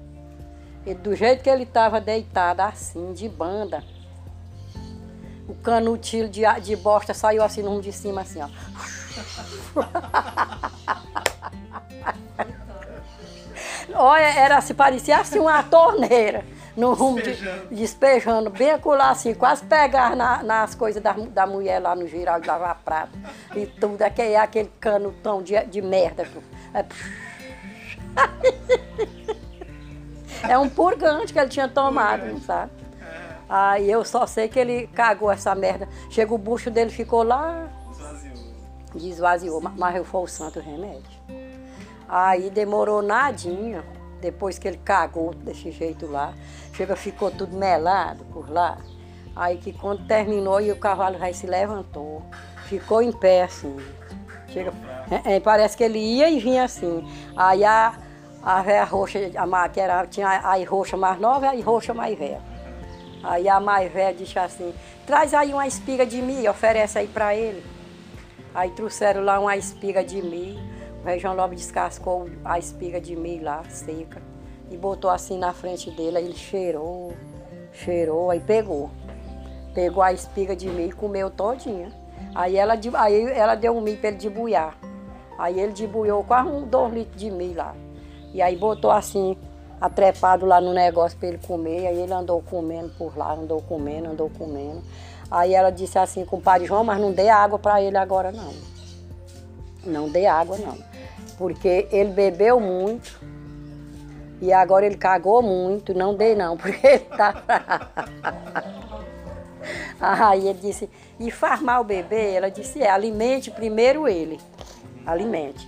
[0.86, 3.84] ele, do jeito que ele estava deitado assim, de banda,
[5.47, 8.47] o canutilho de, de bosta saiu assim no rumo de cima, assim, ó.
[13.93, 16.43] Olha, era assim, parecia assim uma torneira.
[16.75, 17.67] No rumo de, Despejando.
[17.71, 22.39] despejando, bem acolá assim, quase pegar na- nas coisas da, da mulher lá no geral
[22.39, 23.17] de lavar prato.
[23.56, 26.27] E tudo, aquele, aquele canutão de, de merda.
[26.75, 26.86] É,
[30.53, 32.71] é um purgante que ele tinha tomado, não sabe?
[33.49, 35.89] Aí eu só sei que ele cagou essa merda.
[36.12, 37.67] Chega o bucho dele, ficou lá.
[38.97, 41.03] Desvaziou, ma- mas eu foi o santo remédio.
[42.07, 43.83] Aí demorou nadinha,
[44.21, 46.33] depois que ele cagou desse jeito lá,
[46.73, 48.77] chega, ficou tudo melado por lá.
[49.36, 52.23] Aí que quando terminou e o cavalo já se levantou,
[52.65, 53.77] ficou em pé assim.
[54.47, 54.73] Chega,
[55.12, 57.07] é, é, parece que ele ia e vinha assim.
[57.36, 57.93] Aí a,
[58.41, 61.93] a véia roxa, a, que era, tinha a, a roxa mais nova e a roxa
[61.93, 62.41] mais velha.
[63.23, 64.73] Aí a mais velha disse assim,
[65.05, 67.63] traz aí uma espiga de milho, oferece aí para ele.
[68.58, 70.60] Aí trouxeram lá uma espiga de milho.
[71.04, 74.20] O Região Lobo descascou a espiga de milho lá, seca,
[74.72, 76.17] e botou assim na frente dele.
[76.17, 77.13] Aí ele cheirou,
[77.72, 78.89] cheirou, aí pegou.
[79.76, 81.91] Pegou a espiga de milho e comeu todinha.
[82.34, 84.76] Aí ela, aí ela deu um milho para ele debuiar.
[85.38, 87.76] Aí ele debuiou quase um, dois litros de milho lá.
[88.34, 89.38] E aí botou assim,
[89.80, 91.86] atrepado lá no negócio para ele comer.
[91.86, 94.82] Aí ele andou comendo por lá, andou comendo, andou comendo.
[95.29, 98.31] Aí ela disse assim com o padre João, mas não dê água para ele agora
[98.31, 98.53] não.
[99.85, 100.77] Não dê água não.
[101.37, 103.19] Porque ele bebeu muito.
[104.39, 107.43] E agora ele cagou muito, não dei não, porque ele tá.
[109.99, 112.33] Aí ele disse, e faz mal o bebê?
[112.33, 114.39] Ela disse, é, alimente primeiro ele.
[115.05, 115.67] Alimente.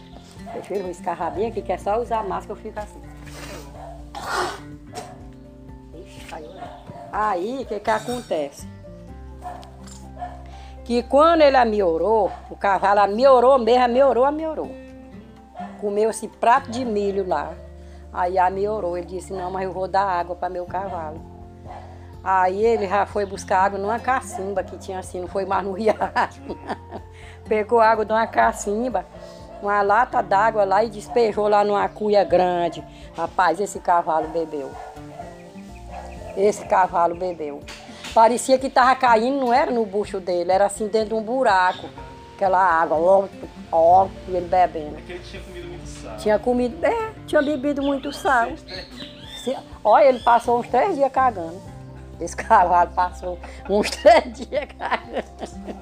[0.69, 3.01] Eu escarrar bem aqui, que é só usar máscara, eu fico assim.
[5.93, 6.49] Ixi, caiu.
[7.11, 8.67] Aí, o que que acontece?
[10.89, 14.71] Que quando ele amiorou, o cavalo amiorou mesmo, amiorou, amiorou.
[15.79, 17.53] Comeu esse prato de milho lá.
[18.11, 18.97] Aí amiorou.
[18.97, 21.21] Ele disse, não, mas eu vou dar água para meu cavalo.
[22.23, 25.73] Aí ele já foi buscar água numa cacimba que tinha assim, não foi mais no
[25.73, 26.41] riacho.
[27.47, 29.05] Pegou água de uma cacimba,
[29.61, 32.83] uma lata d'água lá e despejou lá numa cuia grande.
[33.15, 34.71] Rapaz, esse cavalo bebeu.
[36.35, 37.61] Esse cavalo bebeu.
[38.19, 41.87] Parecia que estava caindo, não era no bucho dele, era assim dentro de um buraco.
[42.35, 43.27] Aquela água, ó,
[43.71, 44.97] ó, e ele bebendo.
[44.97, 46.17] É que ele tinha comido muito sal.
[46.17, 48.49] Tinha comido, é, tinha bebido muito sal.
[49.81, 51.61] Olha, ele passou uns três dias cagando.
[52.19, 55.79] Esse cavalo passou uns três dias cagando.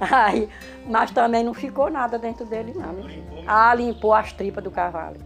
[0.00, 0.48] Aí,
[0.86, 2.92] mas também não ficou nada dentro dele, não.
[2.92, 3.44] meu filho.
[3.48, 5.16] Ah, limpou as tripas do cavalo.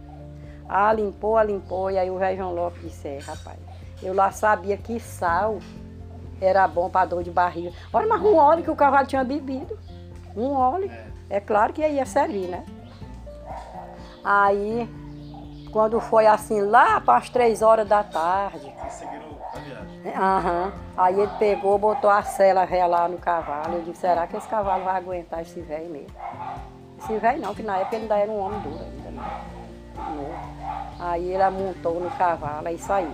[0.67, 1.91] Ah, limpou, ah, limpou.
[1.91, 3.59] E aí o velho João Lopes disse, é, rapaz,
[4.01, 5.59] eu lá sabia que sal
[6.43, 7.71] era bom para dor de barriga.
[7.91, 9.77] Olha, mas um óleo que o cavalo tinha bebido.
[10.35, 10.91] Um óleo.
[11.29, 12.63] É claro que ia servir, né?
[14.23, 14.89] Aí,
[15.71, 18.73] quando foi assim, lá para as três horas da tarde.
[20.15, 20.71] Aham.
[20.97, 23.75] Aí ele pegou, botou a cela ré lá no cavalo.
[23.75, 26.15] Eu disse, será que esse cavalo vai aguentar esse velho mesmo?
[26.99, 29.23] Esse velho não, que na época ele ainda era um homem duro ainda, né?
[30.99, 33.11] Aí ele amontou no cavalo e saiu.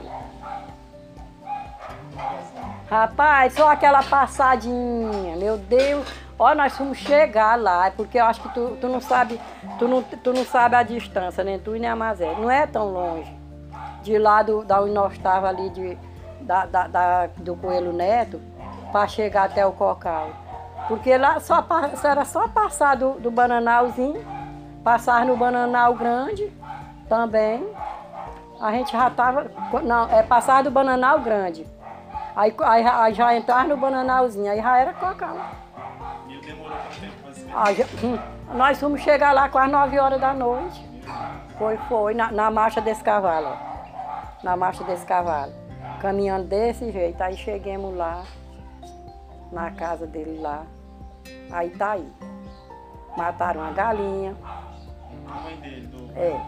[2.89, 6.07] Rapaz, só aquela passadinha, meu Deus.
[6.39, 9.39] Ó, nós fomos chegar lá, é porque eu acho que tu, tu não sabe,
[9.77, 12.33] tu não, tu não sabe a distância, nem tu e nem a Mazé.
[12.39, 13.31] Não é tão longe.
[14.01, 15.97] De lá do, da onde nós estava ali de,
[16.41, 18.41] da, da, da- do Coelho Neto
[18.91, 20.29] para chegar até o Cocal.
[20.87, 21.63] Porque lá só,
[22.03, 24.25] era só passar do, do bananalzinho,
[24.83, 26.51] passar no bananal grande
[27.09, 27.67] também.
[28.61, 29.45] A gente já estava.
[29.83, 31.67] Não, é passar do bananal grande.
[32.39, 35.35] Aí, aí, aí já entrar no bananalzinho, aí já era Cocal.
[36.25, 38.17] E ele demorou quanto tempo Ah, já- hum,
[38.55, 40.87] nós fomos chegar lá quase 9 horas da noite.
[41.57, 43.47] Foi, foi, na, na marcha desse cavalo.
[43.47, 43.57] ó.
[44.41, 45.51] Na marcha desse cavalo.
[45.99, 47.21] Caminhando desse jeito.
[47.21, 48.23] Aí chegamos lá,
[49.51, 50.63] na casa dele lá.
[51.51, 52.09] Aí tá aí.
[53.17, 54.33] Mataram uma galinha.
[55.29, 56.17] A mãe dele, do.
[56.17, 56.39] É.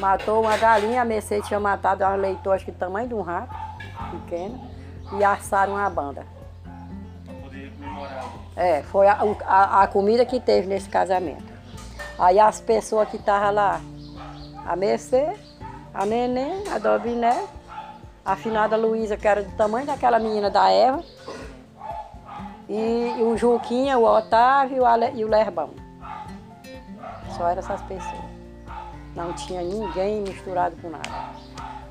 [0.00, 3.20] Matou uma galinha, a Mercedes tinha matado uma leitor, acho que do tamanho de um
[3.22, 3.54] rato,
[4.10, 4.58] pequeno,
[5.18, 6.26] e assaram uma banda.
[7.24, 8.24] Pra poder comemorar.
[8.56, 11.52] É, foi a, a, a comida que teve nesse casamento.
[12.18, 13.80] Aí as pessoas que estavam lá,
[14.66, 15.34] a Mercê,
[15.92, 17.44] a Neném, a Dobiné,
[18.24, 21.02] a finada Luísa, que era do tamanho daquela menina da Eva,
[22.68, 25.70] e, o Juquinha, o Otávio e Ale- e o Lerbão.
[27.36, 28.32] Só eram essas pessoas.
[29.14, 31.10] Não tinha ninguém misturado com nada.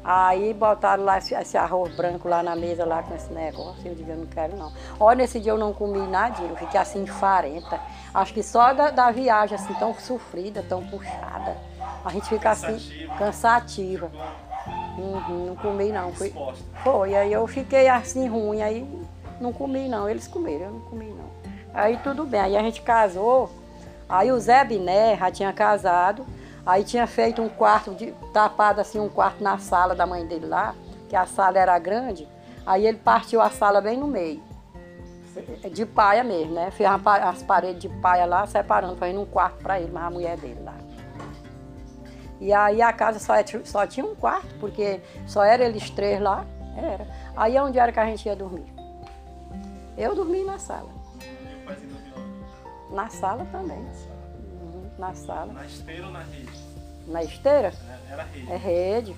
[0.03, 3.81] Aí botaram lá esse, esse arroz branco lá na mesa, lá com esse negócio.
[3.85, 4.71] Eu digo, eu não quero não.
[4.99, 7.79] Olha, nesse dia eu não comi nada, eu fiquei assim farenta.
[8.13, 11.55] Acho que só da, da viagem, assim, tão sofrida, tão puxada.
[12.03, 12.73] A gente fica assim,
[13.17, 13.17] Cansativa.
[13.17, 14.11] cansativa.
[14.97, 16.09] Uhum, não comi não.
[16.09, 16.63] Exposta.
[16.83, 18.87] foi, aí eu fiquei assim ruim, aí
[19.39, 20.09] não comi não.
[20.09, 21.29] Eles comeram, eu não comi não.
[21.73, 23.49] Aí tudo bem, aí a gente casou,
[24.09, 26.25] aí o Zé Biné já tinha casado,
[26.65, 30.45] aí tinha feito um quarto, de, tapado assim um quarto na sala da mãe dele
[30.45, 30.75] lá,
[31.09, 32.27] que a sala era grande,
[32.65, 34.41] aí ele partiu a sala bem no meio.
[35.71, 36.71] De paia mesmo, né?
[36.71, 40.37] Fez as paredes de paia lá, separando, fazendo um quarto para ele, mas a mulher
[40.37, 40.75] dele lá.
[42.41, 46.19] E aí a casa só, é- só tinha um quarto, porque só era eles três
[46.19, 46.43] lá.
[46.75, 47.07] Era.
[47.35, 48.73] Aí onde era que a gente ia dormir?
[49.97, 50.89] Eu dormi na sala.
[52.89, 52.93] E?
[52.93, 53.85] Na sala também.
[55.01, 55.51] Na sala.
[55.51, 56.49] Na esteira ou na rede?
[57.07, 57.73] Na esteira
[58.07, 58.51] É, Era rede.
[58.51, 59.15] é rede.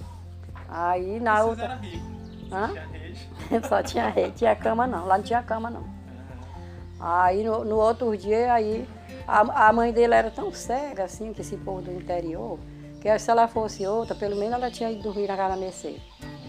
[0.70, 1.66] Aí na Vocês outra.
[1.66, 2.54] eram ricos.
[2.54, 2.68] Hã?
[2.70, 3.30] Tinha rede.
[3.68, 5.06] Só tinha rede, tinha cama não.
[5.06, 5.84] Lá não tinha cama não.
[7.02, 8.88] Aí no, no outro dia aí
[9.28, 12.58] a, a mãe dele era tão cega assim, que esse povo do interior,
[13.02, 16.02] que se ela fosse outra, pelo menos ela tinha ido dormir na casa da Mercedes.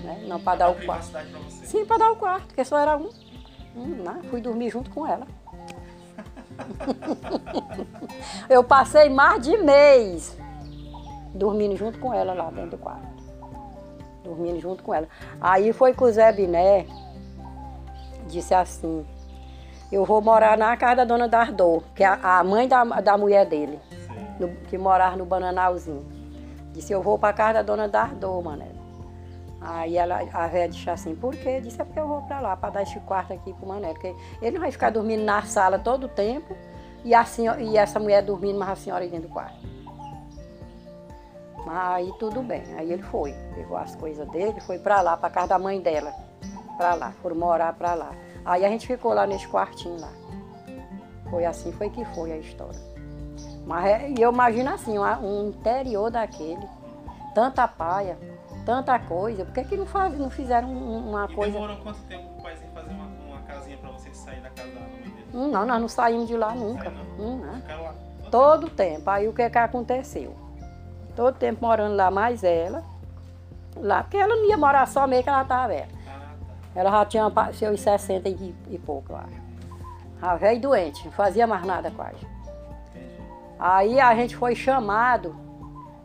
[0.04, 0.24] Né?
[0.28, 1.10] Não para dar o quarto.
[1.50, 3.10] Sim, para dar o quarto, porque só era um.
[3.74, 5.26] Hum, não, fui dormir junto com ela.
[8.48, 10.36] Eu passei mais de mês
[11.34, 13.06] dormindo junto com ela lá dentro do quarto.
[14.22, 15.08] Dormindo junto com ela.
[15.40, 16.86] Aí foi que o Zé Biné
[18.26, 19.04] disse assim,
[19.92, 23.46] eu vou morar na casa da dona Dardô, que é a, mãe da, da mulher
[23.46, 23.78] dele,
[24.40, 26.06] no- que morava no Bananalzinho.
[26.72, 28.73] Disse, eu vou para casa da dona Dardô, mané.
[29.66, 31.58] Aí ela, a velha disse assim, por quê?
[31.58, 33.94] Disse, é porque eu vou para lá, para dar esse quarto aqui pro Mané.
[33.94, 36.54] Porque ele não vai ficar dormindo na sala todo o tempo
[37.02, 39.56] e, a senhora, e essa mulher dormindo, mas a senhora dentro do quarto.
[41.64, 42.62] Mas aí tudo bem.
[42.76, 46.12] Aí ele foi, pegou as coisas dele, foi para lá, para casa da mãe dela.
[46.76, 48.12] Para lá, foram morar para lá.
[48.44, 50.12] Aí a gente ficou lá nesse quartinho lá.
[51.30, 52.78] Foi assim, foi que foi a história.
[53.66, 56.68] Mas é- eu imagino assim, um interior daquele,
[57.34, 58.18] tanta paia,
[58.64, 61.52] tanta coisa, por que, que não, faz, não fizeram um- uma E coisa.
[61.52, 64.80] demorou quanto tempo pro paizinho fazer uma, uma casinha pra vocês saírem da casa da
[64.80, 65.26] mãe dele?
[65.34, 66.90] Hum, Não, nós não saímos de lá nunca.
[66.90, 67.24] Não?
[67.24, 67.54] Hum, não.
[67.54, 67.94] Ficaram lá.
[68.30, 69.08] Todo tempo.
[69.10, 70.34] Aí o que que aconteceu?
[71.14, 72.82] Todo tempo morando lá, mais ela.
[73.76, 75.88] Lá, porque ela não ia morar só meio que ela estava velha.
[76.08, 76.80] Ah, tá.
[76.80, 79.44] Ela já tinha seus 60 e, e pouco, acho.
[80.22, 82.16] A velha e doente, não fazia mais nada quase.
[82.90, 83.16] Entendi.
[83.58, 85.36] Aí a gente foi chamado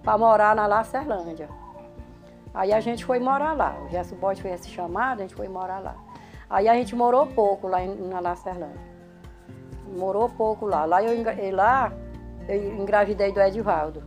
[0.04, 1.48] para morar na Lacerlândia.
[2.54, 3.78] Aí a gente foi morar lá.
[3.86, 5.96] O Gesso Bote fez esse chamado, a gente foi morar lá.
[6.50, 8.82] Aí a gente morou pouco lá em, na Lacerlândia.
[9.98, 10.86] Morou pouco lá.
[10.86, 11.14] Lá eu,
[11.54, 11.94] lá
[12.48, 14.04] eu engravidei do Edivaldo.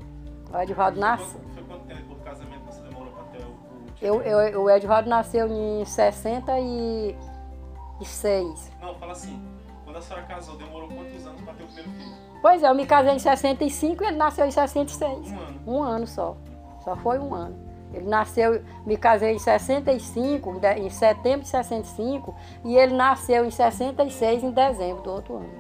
[0.53, 1.41] O Edivaldo nasceu.
[1.41, 3.55] Foi, foi quanto tempo do casamento que você demorou pra ter o, o
[4.01, 8.73] Eu, eu, o Edivaldo nasceu em 66.
[8.81, 9.41] Não, fala assim.
[9.85, 12.23] Quando a senhora casou, demorou quantos anos pra ter o primeiro filho?
[12.43, 15.31] Pois é, eu me casei em 65 e ele nasceu em 66.
[15.31, 15.61] Um ano.
[15.65, 16.37] Um ano só.
[16.83, 17.57] Só foi um ano.
[17.93, 22.35] Ele nasceu, me casei em 65, em setembro de 65,
[22.65, 25.51] e ele nasceu em 66, em dezembro do outro ano.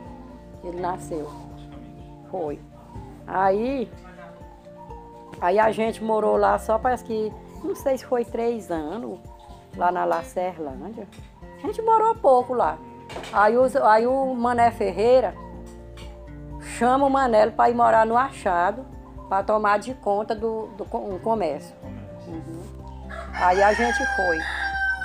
[0.64, 1.28] Ele nasceu.
[2.30, 2.58] Foi.
[3.26, 3.90] Aí,
[5.40, 9.18] aí a gente morou lá só parece que, não sei se foi três anos,
[9.76, 11.06] lá na Lacerlândia.
[11.62, 12.78] A gente morou pouco lá.
[13.32, 15.34] Aí, os- aí o Mané Ferreira
[16.78, 18.84] chama o Manelo para ir morar no Achado,
[19.28, 21.74] para tomar de conta do, do um comércio.
[22.32, 22.62] Uhum.
[23.34, 24.38] Aí a gente foi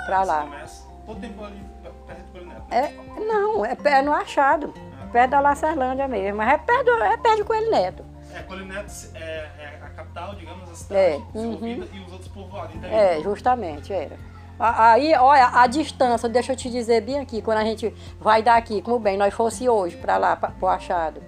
[0.05, 0.41] para lá.
[0.41, 1.61] Começa todo tempo ali
[2.05, 2.63] perto do Coelho Neto.
[2.71, 2.93] É,
[3.25, 4.73] não, é, pé no Achado,
[5.11, 8.05] perto da Lacerlândia mesmo, mas é perto, é perto de Coelho Neto.
[8.33, 12.27] É, Coelho Neto é, é a capital, digamos, a cidade É, desenvolvida e os outros
[12.29, 12.83] povoados.
[12.83, 14.17] É, justamente, era.
[14.59, 18.81] Aí, olha, a distância, deixa eu te dizer bem aqui, quando a gente vai daqui,
[18.81, 21.21] como bem, nós fosse hoje para lá, para o Achado.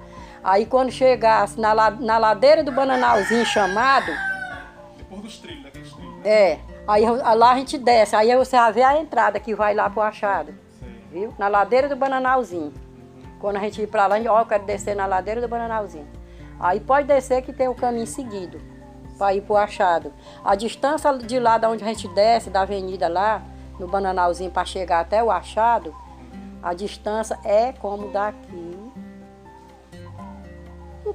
[0.44, 4.12] Aí quando chegasse na, na ladeira do Bananalzinho chamado,
[4.98, 5.69] Depois dos trilhos, trilhos.
[6.24, 9.74] É, aí eu- lá a gente desce, aí você vai ver a entrada que vai
[9.74, 10.90] lá pro Achado, Sei.
[11.12, 11.34] viu?
[11.38, 12.74] Na ladeira do Bananalzinho.
[13.40, 15.48] Quando a gente ir para lá, a gente, ó, eu quero descer na ladeira do
[15.48, 16.08] Bananalzinho.
[16.60, 18.60] Aí pode descer que tem o caminho seguido
[19.18, 20.12] para ir pro Achado.
[20.44, 23.42] A distância de lá da onde a gente desce, da avenida lá,
[23.80, 25.96] no Bananalzinho, para chegar até o Achado,
[26.62, 28.78] a distância é como daqui,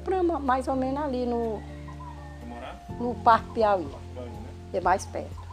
[0.03, 1.63] pra- mais ou menos ali no,
[2.49, 3.87] Pra no Parque Piauí.
[4.75, 5.49] É mais perto.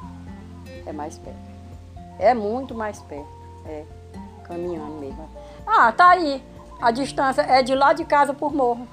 [0.86, 1.39] É mais perto.
[2.19, 3.30] É muito mais perto.
[3.65, 3.86] É.
[4.43, 5.30] Caminhando mesmo.
[5.65, 6.43] Ah, tá aí.
[6.82, 8.88] A distância é de lá de casa por morro.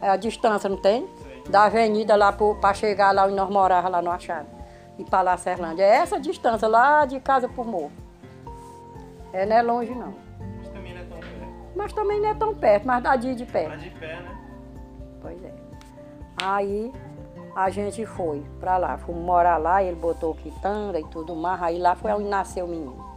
[0.00, 1.08] É a distância, não tem?
[1.48, 4.46] Da avenida lá para chegar lá onde nós morávamos, lá no Achado.
[4.98, 5.82] E para lá, Serlândia.
[5.82, 7.92] É essa distância, lá de casa por morro.
[9.32, 10.14] É, não é longe não.
[10.58, 11.72] Mas também não é tão perto.
[11.74, 13.70] Mas também não é tão perto, mas dá dia de perto.
[13.70, 14.38] Mas de pé, né?
[15.20, 15.52] Pois é.
[16.42, 16.92] Aí
[17.54, 21.78] a gente foi pra lá, fomos morar lá, ele botou quitanda e tudo mais, aí
[21.78, 23.12] lá foi onde nasceu o menino.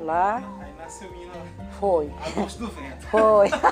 [0.00, 1.32] Lá Aí nasceu o menino
[1.78, 3.06] foi, a do vento.
[3.06, 3.48] foi.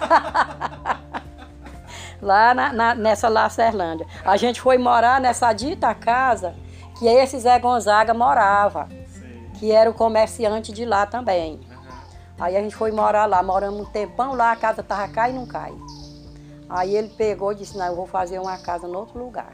[2.23, 4.07] lá na, na- nessa Lacerlândia.
[4.25, 6.55] A gente foi morar nessa dita casa
[6.99, 9.51] que esse Zé Gonzaga morava, Sei.
[9.59, 11.61] que era o comerciante de lá também.
[12.39, 15.35] Aí a gente foi morar lá, moramos um tempão lá, a casa tava cai e
[15.35, 15.73] não cai.
[16.71, 19.53] Aí ele pegou e disse, não, eu vou fazer uma casa em outro lugar.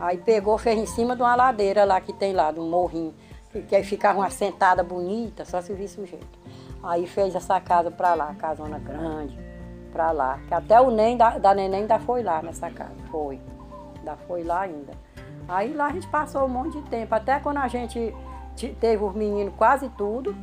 [0.00, 3.14] Aí pegou, fez em cima de uma ladeira lá que tem lá, de um morrinho,
[3.52, 6.38] que, que aí ficava uma sentada bonita, só se visse o jeito.
[6.82, 9.38] Aí fez essa casa pra lá, casona grande,
[9.92, 10.40] pra lá.
[10.48, 13.38] Que até o nem da, da neném ainda foi lá nessa casa, foi.
[13.98, 14.92] Ainda foi lá ainda.
[15.46, 18.14] Aí lá a gente passou um monte de tempo, até quando a gente
[18.56, 20.34] te- teve os meninos quase tudo,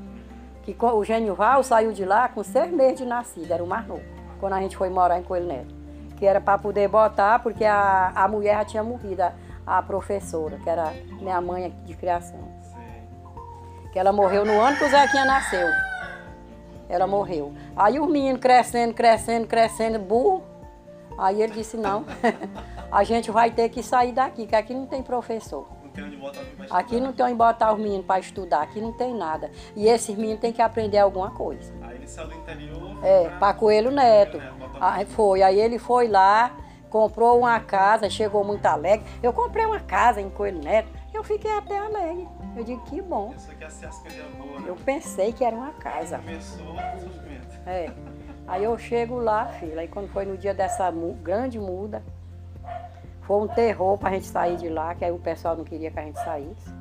[0.63, 4.03] que o Genival saiu de lá com seis meses de nascido, era o mais novo,
[4.39, 5.76] quando a gente foi morar em Coelho Neto.
[6.17, 9.33] Que era para poder botar, porque a, a mulher já tinha morrido, a,
[9.65, 12.39] a professora, que era minha mãe de criação.
[13.91, 15.67] Que ela morreu no ano que o Zequinha nasceu.
[16.89, 17.53] Ela morreu.
[17.75, 20.43] Aí os meninos crescendo, crescendo, crescendo, burro.
[21.17, 22.05] Aí ele disse, não,
[22.91, 25.67] a gente vai ter que sair daqui, que aqui não tem professor.
[25.83, 28.93] Não tem onde botar Aqui não tem onde botar os meninos para estudar, aqui não
[28.93, 29.49] tem nada.
[29.75, 31.73] E esses meninos têm que aprender alguma coisa.
[31.81, 33.03] Aí ele saiu do interior.
[33.03, 34.37] É, para Coelho Neto.
[34.37, 36.51] Coelho Neto, Aí foi, aí ele foi lá,
[36.89, 39.05] comprou uma casa, chegou muito alegre.
[39.21, 42.27] Eu comprei uma casa em Coelho Neto, eu fiquei até alegre.
[42.55, 43.31] Eu digo, que bom.
[43.31, 44.69] Pensou que as coisas boas, né?
[44.69, 46.17] Eu pensei que era uma casa.
[46.19, 47.59] Começou o sofrimento.
[47.65, 47.91] É.
[48.47, 50.89] Aí eu chego lá, filha, aí quando foi no dia dessa
[51.21, 52.01] grande muda,
[53.23, 55.99] foi um terror pra gente sair de lá, que aí o pessoal não queria que
[55.99, 56.73] a gente saísse.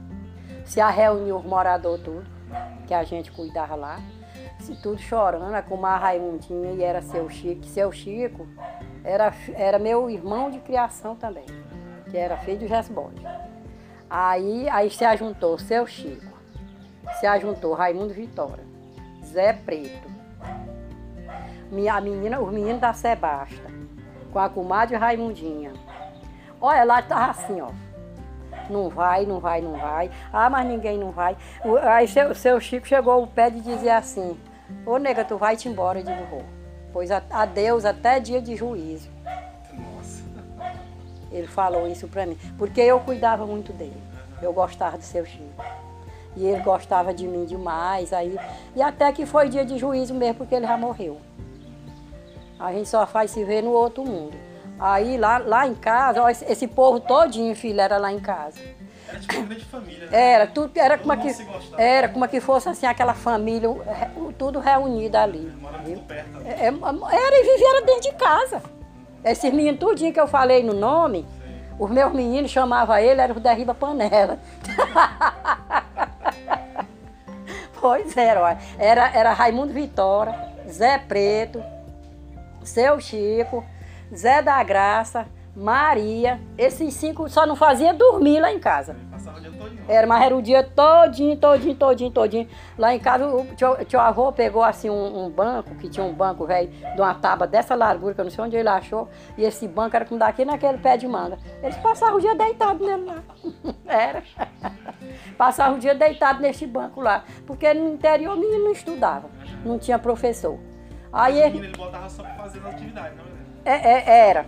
[0.65, 2.25] Se a reuniu os moradores tudo,
[2.87, 4.01] que a gente cuidava lá.
[4.61, 7.65] Se tudo chorando, a Kumar Raimundinha e era seu Chico.
[7.65, 8.47] Seu Chico
[9.05, 11.47] era, era meu irmão de criação também,
[12.11, 13.25] que era filho do Gesbode.
[14.09, 16.33] Aí, aí se ajuntou seu Chico,
[17.21, 18.65] se ajuntou Raimundo Vitória,
[19.25, 20.09] Zé Preto,
[21.71, 23.71] minha, a menina, os meninos da Sebasta,
[24.33, 25.73] com a comadre Raimundinha.
[26.61, 27.71] Olha, lá tava assim, ó.
[28.69, 30.11] Não vai, não vai, não vai.
[30.33, 31.37] Ah, mas ninguém não vai.
[31.83, 34.37] Aí seu, seu Chico chegou ao pé de dizer assim,
[34.85, 36.45] ô nega, tu vai-te embora, eu digo, vou.
[36.93, 39.11] Pois adeus até dia de juízo.
[39.73, 40.25] Nossa.
[41.31, 44.03] Ele falou isso pra mim, porque eu cuidava muito dele.
[44.41, 45.65] Eu gostava do seu Chico.
[46.37, 48.13] E ele gostava de mim demais.
[48.13, 48.39] Aí,
[48.75, 51.19] e até que foi dia de juízo mesmo, porque ele já morreu.
[52.59, 54.37] A gente só faz se ver no outro mundo.
[54.79, 58.59] Aí lá, lá em casa, ó, esse, esse povo todinho, filho, era lá em casa.
[59.09, 60.11] Era tipo uma grande família.
[60.11, 60.33] né?
[60.33, 61.47] Era, tudo, era como Todo que,
[61.79, 63.69] era como que fosse assim, aquela família,
[64.37, 65.51] tudo reunida ali.
[65.61, 65.97] Mora viu?
[65.97, 66.29] muito perto.
[66.45, 68.63] É, é, Era e vivia dentro de casa.
[69.25, 71.27] Esses meninos tudinho que eu falei no nome,
[71.79, 74.39] Os meus meninos chamavam ele, era o derriba panela.
[77.81, 78.59] pois era, olha.
[78.79, 80.35] Era, era Raimundo Vitória,
[80.69, 81.63] Zé Preto,
[82.63, 83.65] Seu Chico,
[84.15, 86.41] Zé da Graça, Maria.
[86.59, 88.97] Esses cinco só não fazia dormir lá em casa.
[89.11, 89.85] Passava o dia todinho.
[89.89, 92.49] Era, mas era o dia todinho, todinho, todinho, todinho.
[92.79, 96.13] Lá em casa, o tio, tio avô pegou assim um, um banco, que tinha um
[96.13, 99.45] banco velho, de uma tábua dessa largura, que eu não sei onde ele achou, e
[99.45, 101.39] esse banco era como daqui naquele pé de manga.
[101.63, 103.23] Eles passavam o dia deitado nele lá.
[103.87, 104.23] Era.
[105.39, 107.25] Passavam o dia deitado nesse banco lá.
[107.47, 109.29] Porque no interior o menino não estudava,
[109.65, 110.59] não tinha professor.
[111.13, 113.36] Aí O ele, menino ele botava só pra fazer as atividades, não é?
[113.67, 114.47] É, é, era.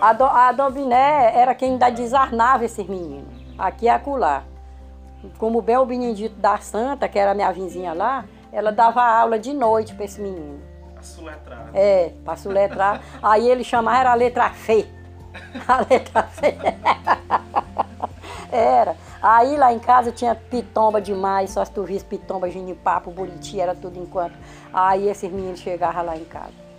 [0.00, 4.44] A do, a Dobiné era quem ainda desarnava esses meninos, aqui e acolá.
[5.38, 9.52] Como bem o Benedito da Santa, que era minha vizinha lá, ela dava aula de
[9.52, 10.60] noite para esse menino.
[10.98, 11.70] A suletrada.
[11.72, 13.02] É, para soletrar.
[13.22, 14.86] Aí ele chamava, era a letra F.
[15.66, 16.56] A letra F.
[18.52, 18.96] Era.
[19.22, 23.76] Aí lá em casa tinha pitomba demais, só se tu visse pitomba, ginipapo, buriti, era
[23.76, 24.36] tudo enquanto.
[24.72, 26.69] Aí esses meninos chegavam lá em casa.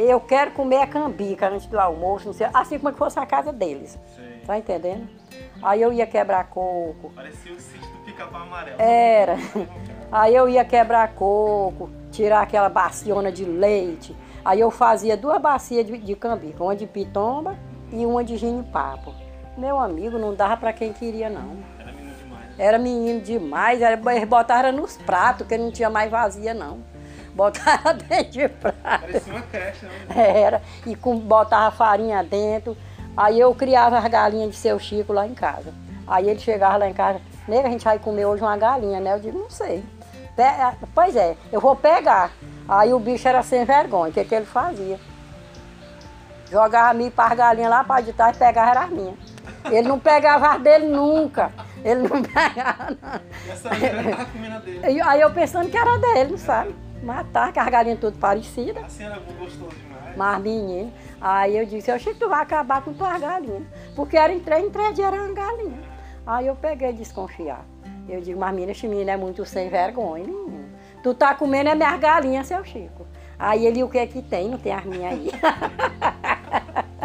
[0.00, 3.26] Eu quero comer a cambica antes do almoço, não sei, assim como que fosse a
[3.26, 3.98] casa deles.
[4.14, 4.42] Sei.
[4.46, 5.08] Tá entendendo?
[5.60, 7.10] Aí eu ia quebrar coco.
[7.16, 8.80] Parecia o sítio do pica-pau amarelo.
[8.80, 9.34] Era.
[10.12, 14.14] Aí eu ia quebrar coco, tirar aquela baciona de leite.
[14.44, 17.56] Aí eu fazia duas bacias de, de cambica, uma de pitomba
[17.92, 19.12] e uma de ginipapo.
[19.56, 21.56] Meu amigo, não dava para quem queria, não.
[21.76, 22.46] Era menino demais.
[22.46, 22.54] né?
[22.56, 26.78] Era menino demais, era, eles botaram nos pratos, que não tinha mais vazia, não.
[27.38, 28.76] Botaram dentro de prato.
[28.82, 30.40] Parecia uma creche, né?
[30.40, 32.76] Era, e com, botava farinha dentro.
[33.16, 35.72] Aí eu criava as galinhas de seu Chico lá em casa.
[36.04, 39.14] Aí ele chegava lá em casa, nega, a gente vai comer hoje uma galinha, né?
[39.14, 39.84] Eu digo, não sei.
[40.92, 42.32] Pois é, eu vou pegar.
[42.68, 44.98] Aí o bicho era sem vergonha, o que, que ele fazia?
[46.50, 49.14] Jogava milho para as galinhas lá para de trás e pegava era as minhas.
[49.70, 51.52] Ele não pegava as dele nunca.
[51.84, 53.20] Ele não pegava, não.
[53.46, 55.00] E essa menina tava comendo a dele.
[55.02, 56.87] Aí eu pensando que era dele, sabe?
[57.02, 58.84] Matar, que as galinhas tudo parecidas.
[58.84, 60.16] A senhora gostou demais.
[60.16, 63.62] Mas menino, aí eu disse, eu achei que tu vai acabar com tuas galinhas.
[63.94, 65.80] Porque era em três, em três dias era uma galinha.
[66.26, 67.64] Aí eu peguei desconfiar.
[68.08, 70.68] Eu digo, mas menina, esse menino é muito sem vergonha, menino.
[71.02, 73.06] Tu tá comendo é minhas galinhas, seu Chico.
[73.38, 74.48] Aí ele, o que é que tem?
[74.48, 75.30] Não tem as minhas aí.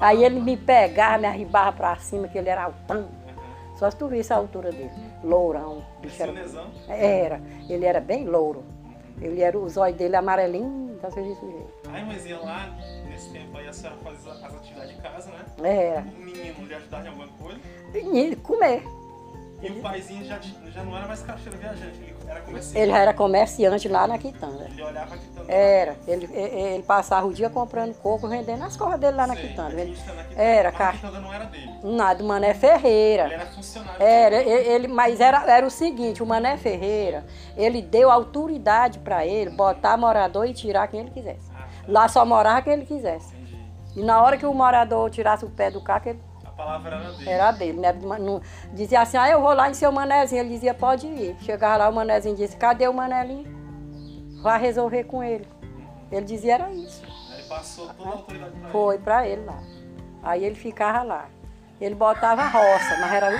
[0.00, 3.08] aí ele me pegava, me arribava pra cima, que ele era altão.
[3.76, 4.90] Só se tu visse a altura dele.
[5.22, 5.84] Lourão.
[6.00, 6.66] bicho era- Sionezão.
[6.88, 7.40] Era.
[7.68, 8.64] Ele era bem louro.
[9.20, 11.72] Ele era, os olhos dele amarelinhos, então você desse jeito.
[11.90, 12.76] Aí, mas ia lá,
[13.08, 15.76] nesse tempo aí, a senhora fazia as atividades de casa, né?
[15.86, 16.00] Era.
[16.00, 17.60] O menino lhe ajudava em alguma coisa.
[17.92, 18.82] Menino, comer.
[19.60, 20.38] E o paizinho já,
[20.72, 22.78] já não era mais caixeiro viajante, ele era comerciante.
[22.78, 24.64] Ele já era comerciante lá na quitanda.
[24.70, 25.52] Ele olhava aqui também.
[25.56, 25.96] Era.
[26.06, 29.48] Ele, ele, ele passava o dia comprando coco, vendendo as coisas dele lá na Sei,
[29.48, 29.72] quitanda.
[29.72, 30.90] ele Ele- na quitanda, Era, cara.
[30.90, 31.70] a quitanda não era dele.
[31.82, 33.22] Nada, o Mané Ele Ferreira.
[33.32, 34.00] era funcionário.
[34.00, 39.26] Era, ele, ele- mas era, era o seguinte, o Mané Ferreira, ele deu autoridade para
[39.26, 41.50] ele botar morador e tirar quem ele quisesse.
[41.52, 43.34] Ah, Lá só morava quem ele quisesse.
[43.34, 43.58] entendi.
[43.96, 46.27] E na hora que o morador tirasse o pé do carro, ele A
[46.58, 47.30] palavra era dele.
[47.30, 47.92] Era dele, né?
[47.92, 48.42] Não-
[48.72, 50.40] dizia assim, ah, eu vou lá em seu manezinho.
[50.42, 51.36] Ele dizia, pode ir.
[51.40, 53.46] Chegava lá, o manezinho disse, cadê o manelinho?
[54.42, 55.46] Vai resolver com ele.
[56.10, 57.02] Ele dizia, era isso.
[57.30, 59.62] Aí Ele passou toda a autoridade pra Foi pra ele lá.
[60.22, 61.26] Aí ele ficava lá.
[61.80, 63.30] Ele botava a roça, mas era,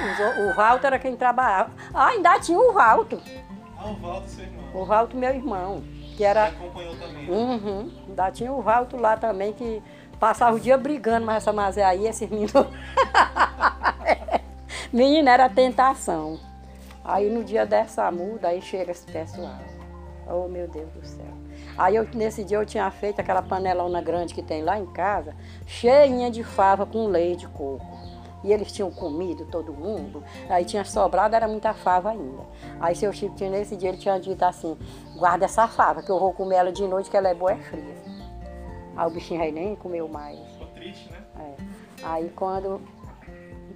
[0.40, 1.72] o, Valto era quem trabalhava.
[1.92, 3.20] Ah, ainda tinha o Valto.
[3.26, 3.44] ele.
[3.76, 4.64] Ah, o Valdo, seu irmão.
[4.74, 5.82] O Valto, meu irmão,
[6.16, 6.44] que Ele era...
[6.46, 7.28] acompanhou também.
[7.28, 7.90] Uhum.
[8.08, 9.82] Ainda tinha o Valto lá também, que
[10.18, 12.52] passava o dia brigando, mas essa mazé aí, esses meninos.
[14.92, 16.38] Menina, era tentação.
[17.04, 19.58] Aí no dia dessa muda, aí chega esse pessoal.
[20.26, 21.24] Oh meu Deus do céu.
[21.76, 25.34] Aí eu, nesse dia eu tinha feito aquela panelona grande que tem lá em casa,
[25.66, 27.86] cheinha de fava com leite de coco.
[28.44, 30.22] E eles tinham comido, todo mundo.
[30.48, 32.42] Aí tinha sobrado, era muita fava ainda.
[32.80, 34.76] Aí seu Chico tinha nesse dia, ele tinha dito assim,
[35.16, 37.56] guarda essa fava, que eu vou comer ela de noite, que ela é boa, é
[37.56, 38.17] fria.
[38.98, 40.36] Aí o bichinho aí nem comeu mais.
[40.52, 41.18] Ficou triste, né?
[41.38, 41.54] É.
[42.04, 42.80] Aí quando.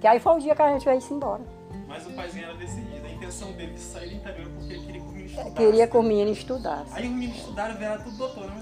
[0.01, 1.41] Que aí foi o dia que a gente veio se embora.
[1.87, 3.05] Mas o paizinho era decidido.
[3.05, 5.53] A intenção dele de sair do interior porque ele queria que o menino estudasse.
[5.55, 6.91] Queria que o menino estudasse.
[6.93, 8.61] Aí os meninos estudaram e viraram tudo doutor, né?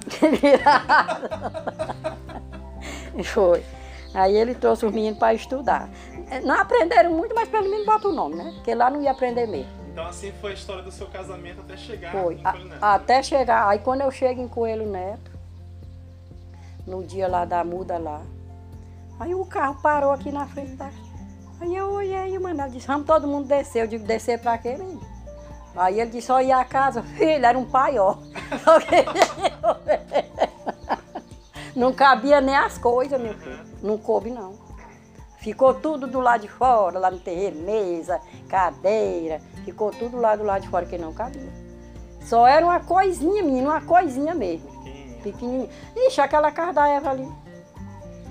[3.24, 3.64] Foi.
[4.14, 5.90] Aí ele trouxe os meninos para estudar.
[6.44, 8.52] Não aprenderam muito, mas pelo menos bota o nome, né?
[8.56, 9.72] Porque lá não ia aprender mesmo.
[9.92, 12.36] Então assim foi a história do seu casamento até chegar Foi.
[12.36, 12.84] no A- Coelho Neto.
[12.84, 13.68] até chegar.
[13.68, 15.31] Aí quando eu chego em Coelho Neto,
[16.86, 18.22] no dia lá da muda lá,
[19.20, 20.90] aí o carro parou aqui na frente da.
[21.60, 23.84] Aí eu olhei e Manuel disse, vamos todo mundo descer.
[23.84, 25.02] Eu digo, descer pra quê, menino?
[25.76, 28.18] Aí ele disse, olha a casa, filho, era um paió.
[31.76, 33.60] Não cabia nem as coisas, meu filho.
[33.82, 34.54] Não coube, não.
[35.38, 40.44] Ficou tudo do lado de fora, lá no terreiro, mesa, cadeira, ficou tudo lá do
[40.44, 41.52] lado de fora que não cabia.
[42.22, 44.70] Só era uma coisinha, menina, uma coisinha mesmo.
[45.22, 45.70] Pequenininha.
[45.96, 47.28] Ixi, aquela casa da Eva ali.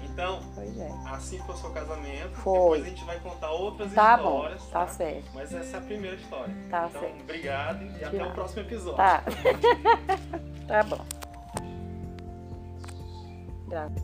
[0.04, 0.92] Então, é.
[1.14, 2.30] assim foi o seu casamento.
[2.36, 2.78] Foi.
[2.78, 4.66] Depois a gente vai contar outras Tá bom, histórias.
[4.66, 5.30] tá certo.
[5.34, 6.54] Mas essa é a primeira história.
[6.68, 7.20] Tá então, certo.
[7.22, 8.96] obrigado e até o próximo episódio.
[8.96, 9.22] Tá.
[10.68, 11.04] tá bom.
[13.68, 14.02] Graças.